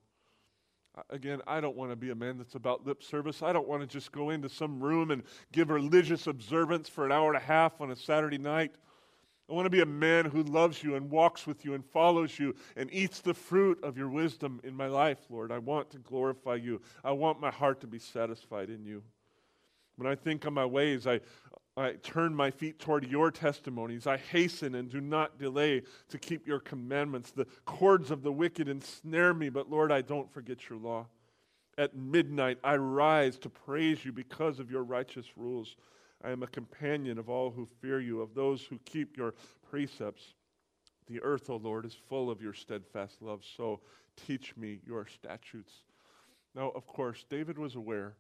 [1.11, 3.43] Again, I don't want to be a man that's about lip service.
[3.43, 7.13] I don't want to just go into some room and give religious observance for an
[7.13, 8.77] hour and a half on a Saturday night.
[9.53, 12.39] I want to be a man who loves you and walks with you and follows
[12.39, 15.53] you and eats the fruit of your wisdom in my life, Lord.
[15.53, 16.81] I want to glorify you.
[17.05, 19.03] I want my heart to be satisfied in you.
[19.97, 21.21] When I think on my ways, I
[21.77, 24.07] I turn my feet toward your testimonies.
[24.07, 27.31] I hasten and do not delay to keep your commandments.
[27.31, 31.09] The cords of the wicked ensnare me, but Lord, I don't forget your law.
[31.77, 35.77] At midnight, I rise to praise you because of your righteous rules.
[36.25, 39.35] I am a companion of all who fear you, of those who keep your
[39.69, 40.35] precepts.
[41.09, 43.81] The earth, O Lord, is full of your steadfast love, so
[44.27, 45.73] teach me your statutes.
[46.55, 48.15] Now, of course, David was aware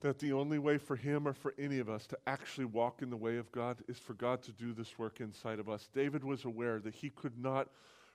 [0.00, 3.10] that the only way for him or for any of us to actually walk in
[3.10, 5.88] the way of God is for God to do this work inside of us.
[5.94, 7.68] David was aware that he could not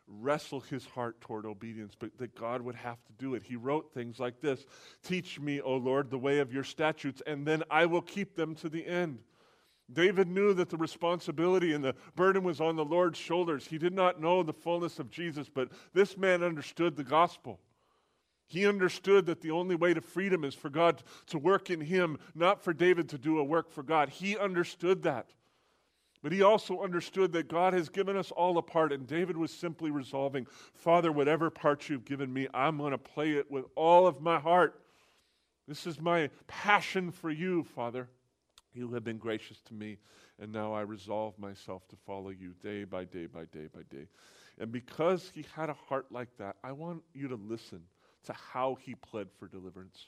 [0.07, 3.43] wrestle his heart toward obedience, but that God would have to do it.
[3.43, 4.65] He wrote things like this
[5.03, 8.55] Teach me, O Lord, the way of your statutes, and then I will keep them
[8.55, 9.19] to the end.
[9.91, 13.67] David knew that the responsibility and the burden was on the Lord's shoulders.
[13.67, 17.59] He did not know the fullness of Jesus, but this man understood the gospel.
[18.47, 22.17] He understood that the only way to freedom is for God to work in him,
[22.33, 24.09] not for David to do a work for God.
[24.09, 25.29] He understood that.
[26.25, 29.51] But he also understood that God has given us all a part, and David was
[29.51, 34.07] simply resolving, Father, whatever part you've given me, I'm going to play it with all
[34.07, 34.81] of my heart.
[35.67, 38.09] This is my passion for you, Father.
[38.73, 39.99] You have been gracious to me,
[40.39, 44.07] and now I resolve myself to follow you day by day by day by day.
[44.57, 47.83] And because he had a heart like that, I want you to listen
[48.23, 50.07] to how he pled for deliverance.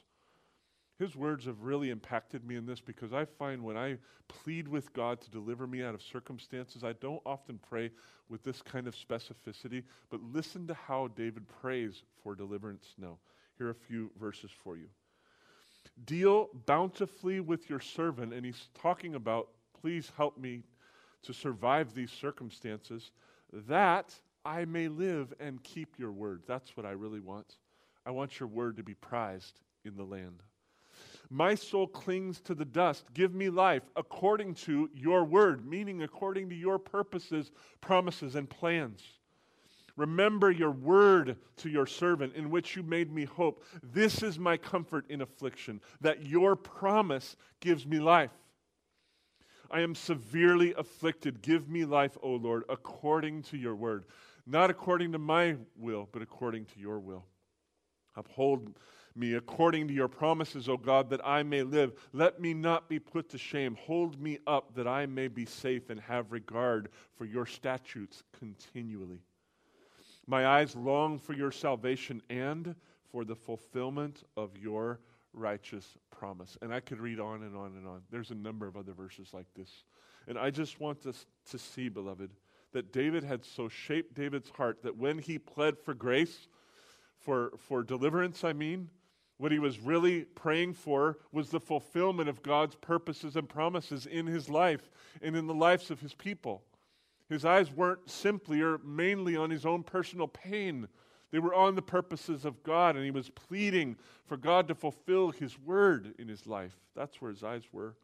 [0.98, 4.92] His words have really impacted me in this because I find when I plead with
[4.92, 7.90] God to deliver me out of circumstances, I don't often pray
[8.28, 13.18] with this kind of specificity, but listen to how David prays for deliverance now.
[13.58, 14.88] Here are a few verses for you.
[16.04, 19.48] Deal bountifully with your servant, and he's talking about,
[19.80, 20.62] please help me
[21.22, 23.12] to survive these circumstances,
[23.52, 26.42] that I may live and keep your word.
[26.46, 27.56] That's what I really want.
[28.04, 30.42] I want your word to be prized in the land.
[31.30, 33.04] My soul clings to the dust.
[33.12, 37.50] Give me life according to your word, meaning according to your purposes,
[37.80, 39.02] promises, and plans.
[39.96, 43.64] Remember your word to your servant, in which you made me hope.
[43.82, 48.30] This is my comfort in affliction, that your promise gives me life.
[49.70, 51.42] I am severely afflicted.
[51.42, 54.04] Give me life, O Lord, according to your word.
[54.46, 57.26] Not according to my will, but according to your will.
[58.16, 58.78] Uphold
[59.18, 61.92] me according to your promises, O God, that I may live.
[62.12, 63.76] Let me not be put to shame.
[63.82, 69.20] Hold me up that I may be safe and have regard for your statutes continually.
[70.26, 72.74] My eyes long for your salvation and
[73.10, 75.00] for the fulfillment of your
[75.32, 76.56] righteous promise.
[76.62, 78.02] And I could read on and on and on.
[78.10, 79.84] There's a number of other verses like this.
[80.26, 82.30] And I just want us to see, beloved,
[82.72, 86.48] that David had so shaped David's heart that when he pled for grace,
[87.18, 88.90] for, for deliverance, I mean,
[89.38, 94.26] what he was really praying for was the fulfillment of God's purposes and promises in
[94.26, 94.90] his life
[95.22, 96.62] and in the lives of his people.
[97.28, 100.88] His eyes weren't simply or mainly on his own personal pain.
[101.30, 105.30] They were on the purposes of God, and he was pleading for God to fulfill
[105.30, 106.76] his word in his life.
[106.96, 107.94] That's where his eyes were.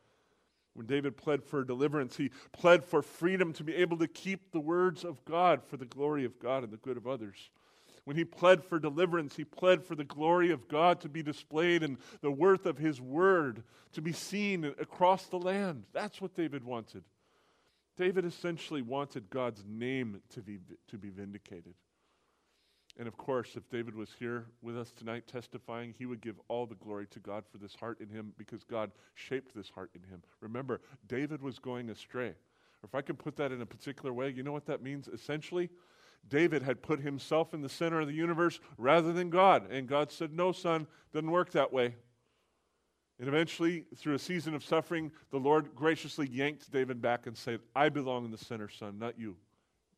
[0.74, 4.60] When David pled for deliverance, he pled for freedom to be able to keep the
[4.60, 7.50] words of God for the glory of God and the good of others.
[8.04, 11.82] When he pled for deliverance, he pled for the glory of God to be displayed
[11.82, 15.84] and the worth of his word to be seen across the land.
[15.92, 17.04] That's what David wanted.
[17.96, 21.74] David essentially wanted God's name to be, to be vindicated.
[22.98, 26.66] And of course, if David was here with us tonight testifying, he would give all
[26.66, 30.02] the glory to God for this heart in him because God shaped this heart in
[30.08, 30.22] him.
[30.40, 32.28] Remember, David was going astray.
[32.28, 35.08] Or if I can put that in a particular way, you know what that means?
[35.08, 35.70] Essentially,
[36.28, 39.70] David had put himself in the center of the universe rather than God.
[39.70, 41.94] And God said, No, son, doesn't work that way.
[43.20, 47.60] And eventually, through a season of suffering, the Lord graciously yanked David back and said,
[47.74, 49.36] I belong in the center, son, not you.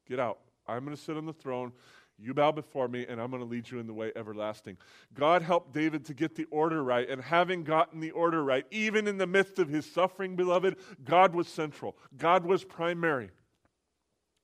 [0.06, 0.38] Get out.
[0.68, 1.72] I'm going to sit on the throne.
[2.18, 4.78] You bow before me, and I'm going to lead you in the way everlasting.
[5.14, 7.08] God helped David to get the order right.
[7.08, 11.34] And having gotten the order right, even in the midst of his suffering, beloved, God
[11.34, 11.96] was central.
[12.16, 13.30] God was primary.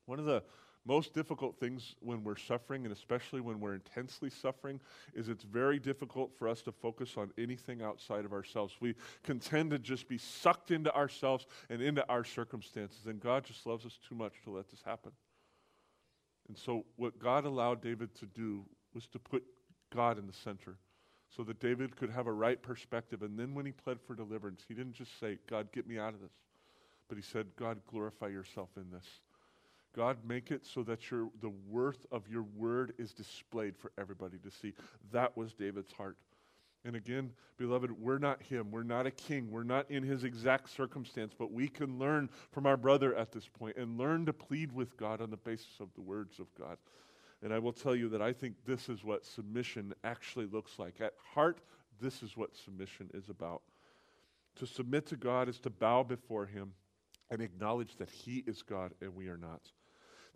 [0.06, 0.42] One of the
[0.84, 4.80] most difficult things when we're suffering, and especially when we're intensely suffering,
[5.14, 8.74] is it's very difficult for us to focus on anything outside of ourselves.
[8.80, 13.44] We can tend to just be sucked into ourselves and into our circumstances, and God
[13.44, 15.12] just loves us too much to let this happen.
[16.48, 19.44] And so, what God allowed David to do was to put
[19.94, 20.76] God in the center
[21.34, 23.22] so that David could have a right perspective.
[23.22, 26.14] And then, when he pled for deliverance, he didn't just say, God, get me out
[26.14, 26.32] of this,
[27.08, 29.06] but he said, God, glorify yourself in this.
[29.94, 34.38] God, make it so that your, the worth of your word is displayed for everybody
[34.38, 34.72] to see.
[35.12, 36.16] That was David's heart.
[36.84, 38.70] And again, beloved, we're not him.
[38.70, 39.50] We're not a king.
[39.50, 43.46] We're not in his exact circumstance, but we can learn from our brother at this
[43.46, 46.78] point and learn to plead with God on the basis of the words of God.
[47.42, 51.00] And I will tell you that I think this is what submission actually looks like.
[51.00, 51.60] At heart,
[52.00, 53.62] this is what submission is about.
[54.56, 56.72] To submit to God is to bow before him
[57.30, 59.60] and acknowledge that he is God and we are not.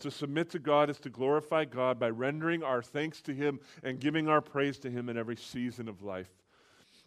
[0.00, 3.98] To submit to God is to glorify God by rendering our thanks to Him and
[3.98, 6.28] giving our praise to Him in every season of life.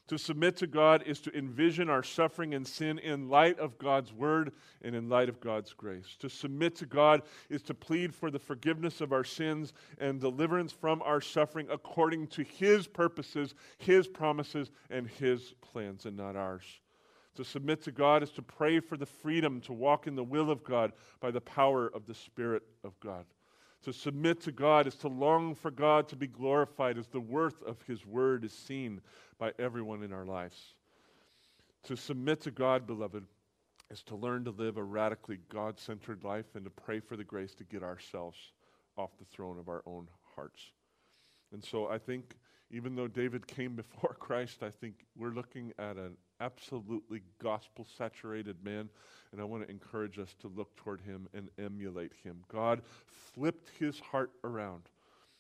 [0.08, 4.12] To submit to God is to envision our suffering and sin in light of God's
[4.12, 6.16] word and in light of God's grace.
[6.22, 10.72] To submit to God is to plead for the forgiveness of our sins and deliverance
[10.72, 16.66] from our suffering according to His purposes, His promises, and His plans, and not ours.
[17.40, 20.52] To submit to God is to pray for the freedom to walk in the will
[20.52, 23.24] of God by the power of the Spirit of God.
[23.84, 27.64] To submit to God is to long for God to be glorified as the worth
[27.64, 29.00] of His word is seen
[29.38, 30.74] by everyone in our lives.
[31.84, 33.24] To submit to God, beloved,
[33.90, 37.24] is to learn to live a radically God centered life and to pray for the
[37.24, 38.52] grace to get ourselves
[38.98, 40.74] off the throne of our own hearts.
[41.54, 42.36] And so I think,
[42.72, 48.64] even though David came before Christ, I think we're looking at an absolutely gospel saturated
[48.64, 48.90] man.
[49.32, 52.44] And I want to encourage us to look toward him and emulate him.
[52.52, 52.82] God
[53.34, 54.84] flipped his heart around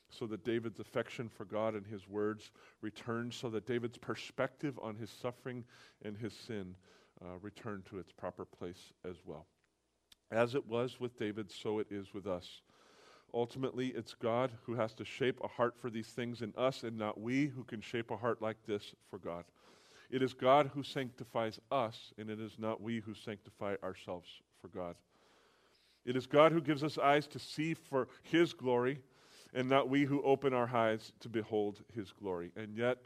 [0.09, 2.51] so that David's affection for God and his words
[2.81, 5.63] returned, so that David's perspective on his suffering
[6.03, 6.75] and his sin
[7.21, 9.45] uh, returned to its proper place as well.
[10.31, 12.61] As it was with David, so it is with us.
[13.33, 16.97] Ultimately, it's God who has to shape a heart for these things in us, and
[16.97, 19.45] not we who can shape a heart like this for God.
[20.09, 24.27] It is God who sanctifies us, and it is not we who sanctify ourselves
[24.61, 24.95] for God.
[26.05, 28.99] It is God who gives us eyes to see for His glory,
[29.53, 32.51] and not we who open our eyes to behold His glory.
[32.55, 32.97] And yet,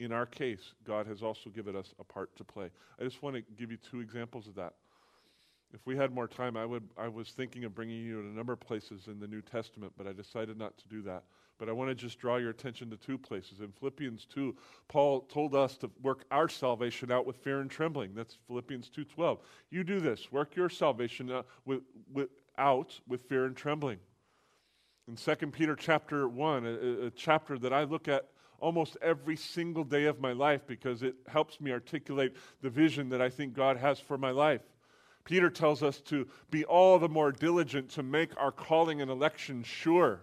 [0.00, 2.70] in our case, God has also given us a part to play.
[3.00, 4.74] I just want to give you two examples of that.
[5.74, 8.32] If we had more time, I, would, I was thinking of bringing you to a
[8.32, 11.24] number of places in the New Testament, but I decided not to do that.
[11.58, 13.60] But I want to just draw your attention to two places.
[13.60, 14.54] In Philippians 2,
[14.88, 18.14] Paul told us to work our salvation out with fear and trembling.
[18.14, 19.38] That's Philippians 2:12.
[19.70, 20.32] You do this.
[20.32, 23.98] Work your salvation out with, with, out with fear and trembling.
[25.08, 29.84] In 2 Peter chapter 1, a, a chapter that I look at almost every single
[29.84, 33.76] day of my life because it helps me articulate the vision that I think God
[33.76, 34.62] has for my life.
[35.24, 39.62] Peter tells us to be all the more diligent to make our calling and election
[39.62, 40.20] sure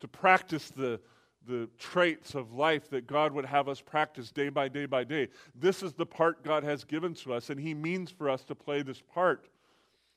[0.00, 1.00] to practice the,
[1.46, 5.28] the traits of life that God would have us practice day by day by day.
[5.54, 8.54] This is the part God has given to us, and He means for us to
[8.54, 9.48] play this part.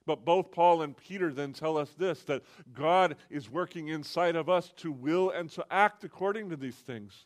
[0.06, 4.50] But both Paul and Peter then tell us this that God is working inside of
[4.50, 7.26] us to will and to act according to these things.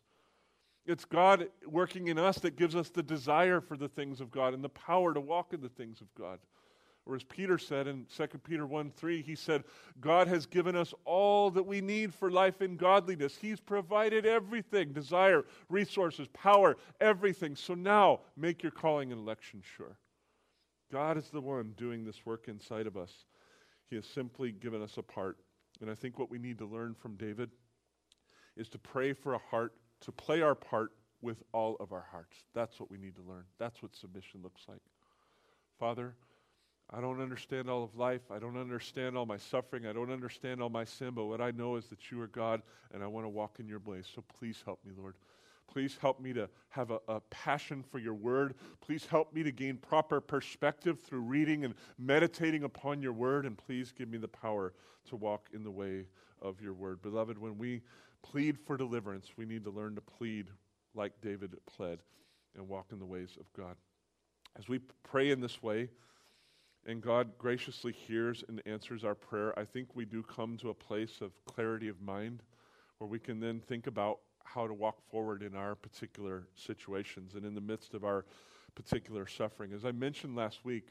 [0.92, 4.54] It's God working in us that gives us the desire for the things of God
[4.54, 6.40] and the power to walk in the things of God.
[7.06, 9.64] Or as Peter said in 2 Peter 1 3, he said,
[10.00, 13.36] God has given us all that we need for life in godliness.
[13.36, 17.56] He's provided everything desire, resources, power, everything.
[17.56, 19.98] So now make your calling and election sure.
[20.92, 23.12] God is the one doing this work inside of us.
[23.90, 25.38] He has simply given us a part.
[25.80, 27.50] And I think what we need to learn from David
[28.56, 30.92] is to pray for a heart, to play our part
[31.22, 32.38] with all of our hearts.
[32.54, 33.44] That's what we need to learn.
[33.60, 34.82] That's what submission looks like.
[35.80, 36.16] Father,
[36.94, 38.22] I don't understand all of life.
[38.30, 39.86] I don't understand all my suffering.
[39.86, 41.12] I don't understand all my sin.
[41.14, 42.62] But what I know is that you are God
[42.94, 44.08] and I want to walk in your ways.
[44.14, 45.16] So please help me, Lord.
[45.72, 48.56] Please help me to have a, a, passion for your word.
[48.82, 53.46] Please help me to gain proper perspective through reading and meditating upon your word.
[53.46, 54.74] And please give me the power
[55.08, 56.08] to walk in the way
[56.42, 57.02] of your word.
[57.02, 57.84] Beloved, when we
[58.24, 60.48] plead for deliverance, we need to learn to plead
[60.94, 62.00] like David pled
[62.56, 63.76] and walk in the ways of God.
[64.58, 65.90] As we pray in this way,
[66.86, 70.74] and God graciously hears and answers our prayer, I think we do come to a
[70.74, 72.42] place of clarity of mind
[72.98, 77.46] where we can then think about how to walk forward in our particular situations and
[77.46, 78.26] in the midst of our
[78.76, 79.72] particular suffering.
[79.74, 80.90] As I mentioned last week,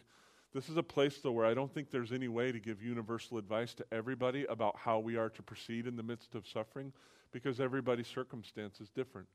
[0.52, 3.38] this is a place, though, where I don't think there's any way to give universal
[3.38, 6.92] advice to everybody about how we are to proceed in the midst of suffering
[7.32, 9.28] because everybody's circumstance is different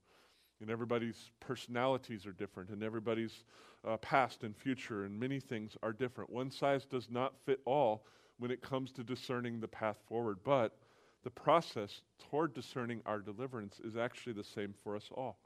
[0.61, 3.43] and everybody's personalities are different, and everybody's
[3.85, 6.29] uh, past and future and many things are different.
[6.29, 8.05] One size does not fit all
[8.37, 10.77] when it comes to discerning the path forward, but
[11.23, 15.39] the process toward discerning our deliverance is actually the same for us all.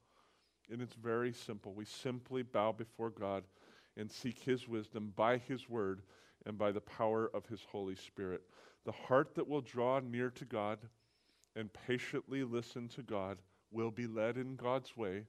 [0.72, 1.74] And it's very simple.
[1.74, 3.44] We simply bow before God
[4.00, 6.02] and seek His wisdom by His word
[6.46, 8.42] and by the power of His Holy Spirit.
[8.86, 10.80] The heart that will draw near to God
[11.56, 13.38] and patiently listen to God
[13.72, 15.26] will be led in God's way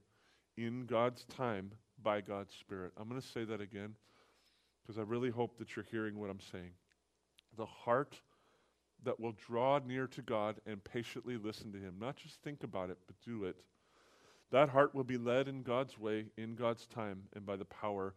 [0.57, 1.71] in God's time
[2.03, 2.93] by God's Spirit.
[2.97, 3.95] I'm going to say that again
[4.83, 6.73] because I really hope that you're hearing what I'm saying.
[7.57, 8.21] The heart
[9.05, 12.91] that will draw near to God and patiently listen to Him, not just think about
[12.91, 13.57] it, but do it.
[14.51, 18.14] That heart will be led in God's way, in God's time, and by the power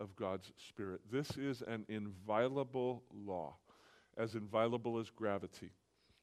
[0.00, 1.00] of God's Spirit.
[1.10, 3.56] This is an inviolable law,
[4.16, 5.70] as inviolable as gravity.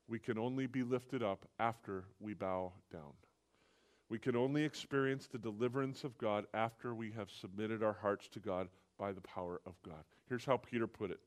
[0.08, 3.14] We can only be lifted up after we bow down.
[4.10, 8.40] We can only experience the deliverance of God after we have submitted our hearts to
[8.40, 8.68] God
[9.00, 10.04] by the power of God.
[10.30, 11.20] Here's how Peter put it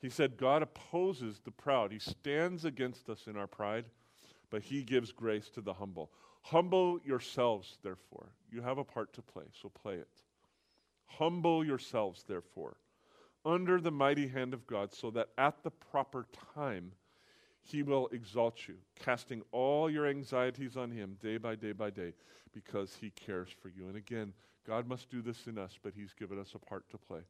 [0.00, 3.86] He said, God opposes the proud, He stands against us in our pride,
[4.50, 6.12] but He gives grace to the humble.
[6.42, 8.28] Humble yourselves, therefore.
[8.50, 10.08] You have a part to play, so play it.
[11.18, 12.76] Humble yourselves, therefore,
[13.44, 16.92] under the mighty hand of God, so that at the proper time
[17.62, 22.12] he will exalt you, casting all your anxieties on him day by day by day,
[22.52, 23.86] because he cares for you.
[23.88, 24.32] And again,
[24.66, 27.20] God must do this in us, but he's given us a part to play.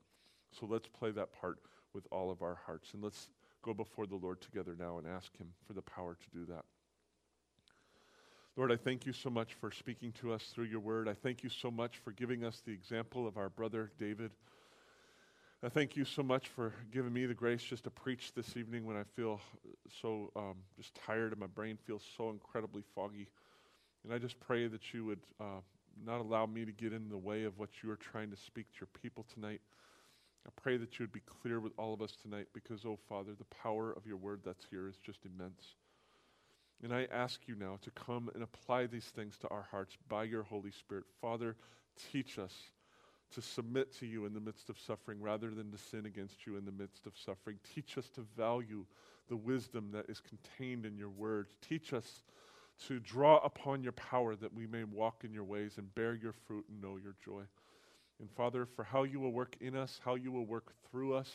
[0.58, 1.58] So let's play that part
[1.94, 2.92] with all of our hearts.
[2.92, 3.28] And let's
[3.62, 6.64] go before the Lord together now and ask him for the power to do that.
[8.54, 11.08] Lord, I thank you so much for speaking to us through your word.
[11.08, 14.30] I thank you so much for giving us the example of our brother David.
[15.62, 18.84] I thank you so much for giving me the grace just to preach this evening
[18.84, 19.40] when I feel
[20.02, 23.26] so um, just tired and my brain feels so incredibly foggy.
[24.04, 25.62] And I just pray that you would uh,
[26.04, 28.70] not allow me to get in the way of what you are trying to speak
[28.72, 29.62] to your people tonight.
[30.46, 33.30] I pray that you would be clear with all of us tonight because, oh Father,
[33.32, 35.76] the power of your word that's here is just immense.
[36.82, 40.24] And I ask you now to come and apply these things to our hearts by
[40.24, 41.04] your Holy Spirit.
[41.20, 41.56] Father,
[42.10, 42.54] teach us
[43.34, 46.56] to submit to you in the midst of suffering rather than to sin against you
[46.56, 47.58] in the midst of suffering.
[47.74, 48.84] Teach us to value
[49.28, 51.46] the wisdom that is contained in your word.
[51.66, 52.24] Teach us
[52.88, 56.32] to draw upon your power that we may walk in your ways and bear your
[56.32, 57.42] fruit and know your joy.
[58.20, 61.30] And Father, for how you will work in us, how you will work through us,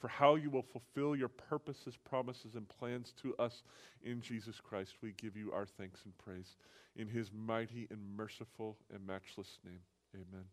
[0.00, 3.62] for how you will fulfill your purposes, promises, and plans to us
[4.02, 4.94] in Jesus Christ.
[5.02, 6.56] We give you our thanks and praise.
[6.96, 9.80] In his mighty and merciful and matchless name,
[10.14, 10.44] amen.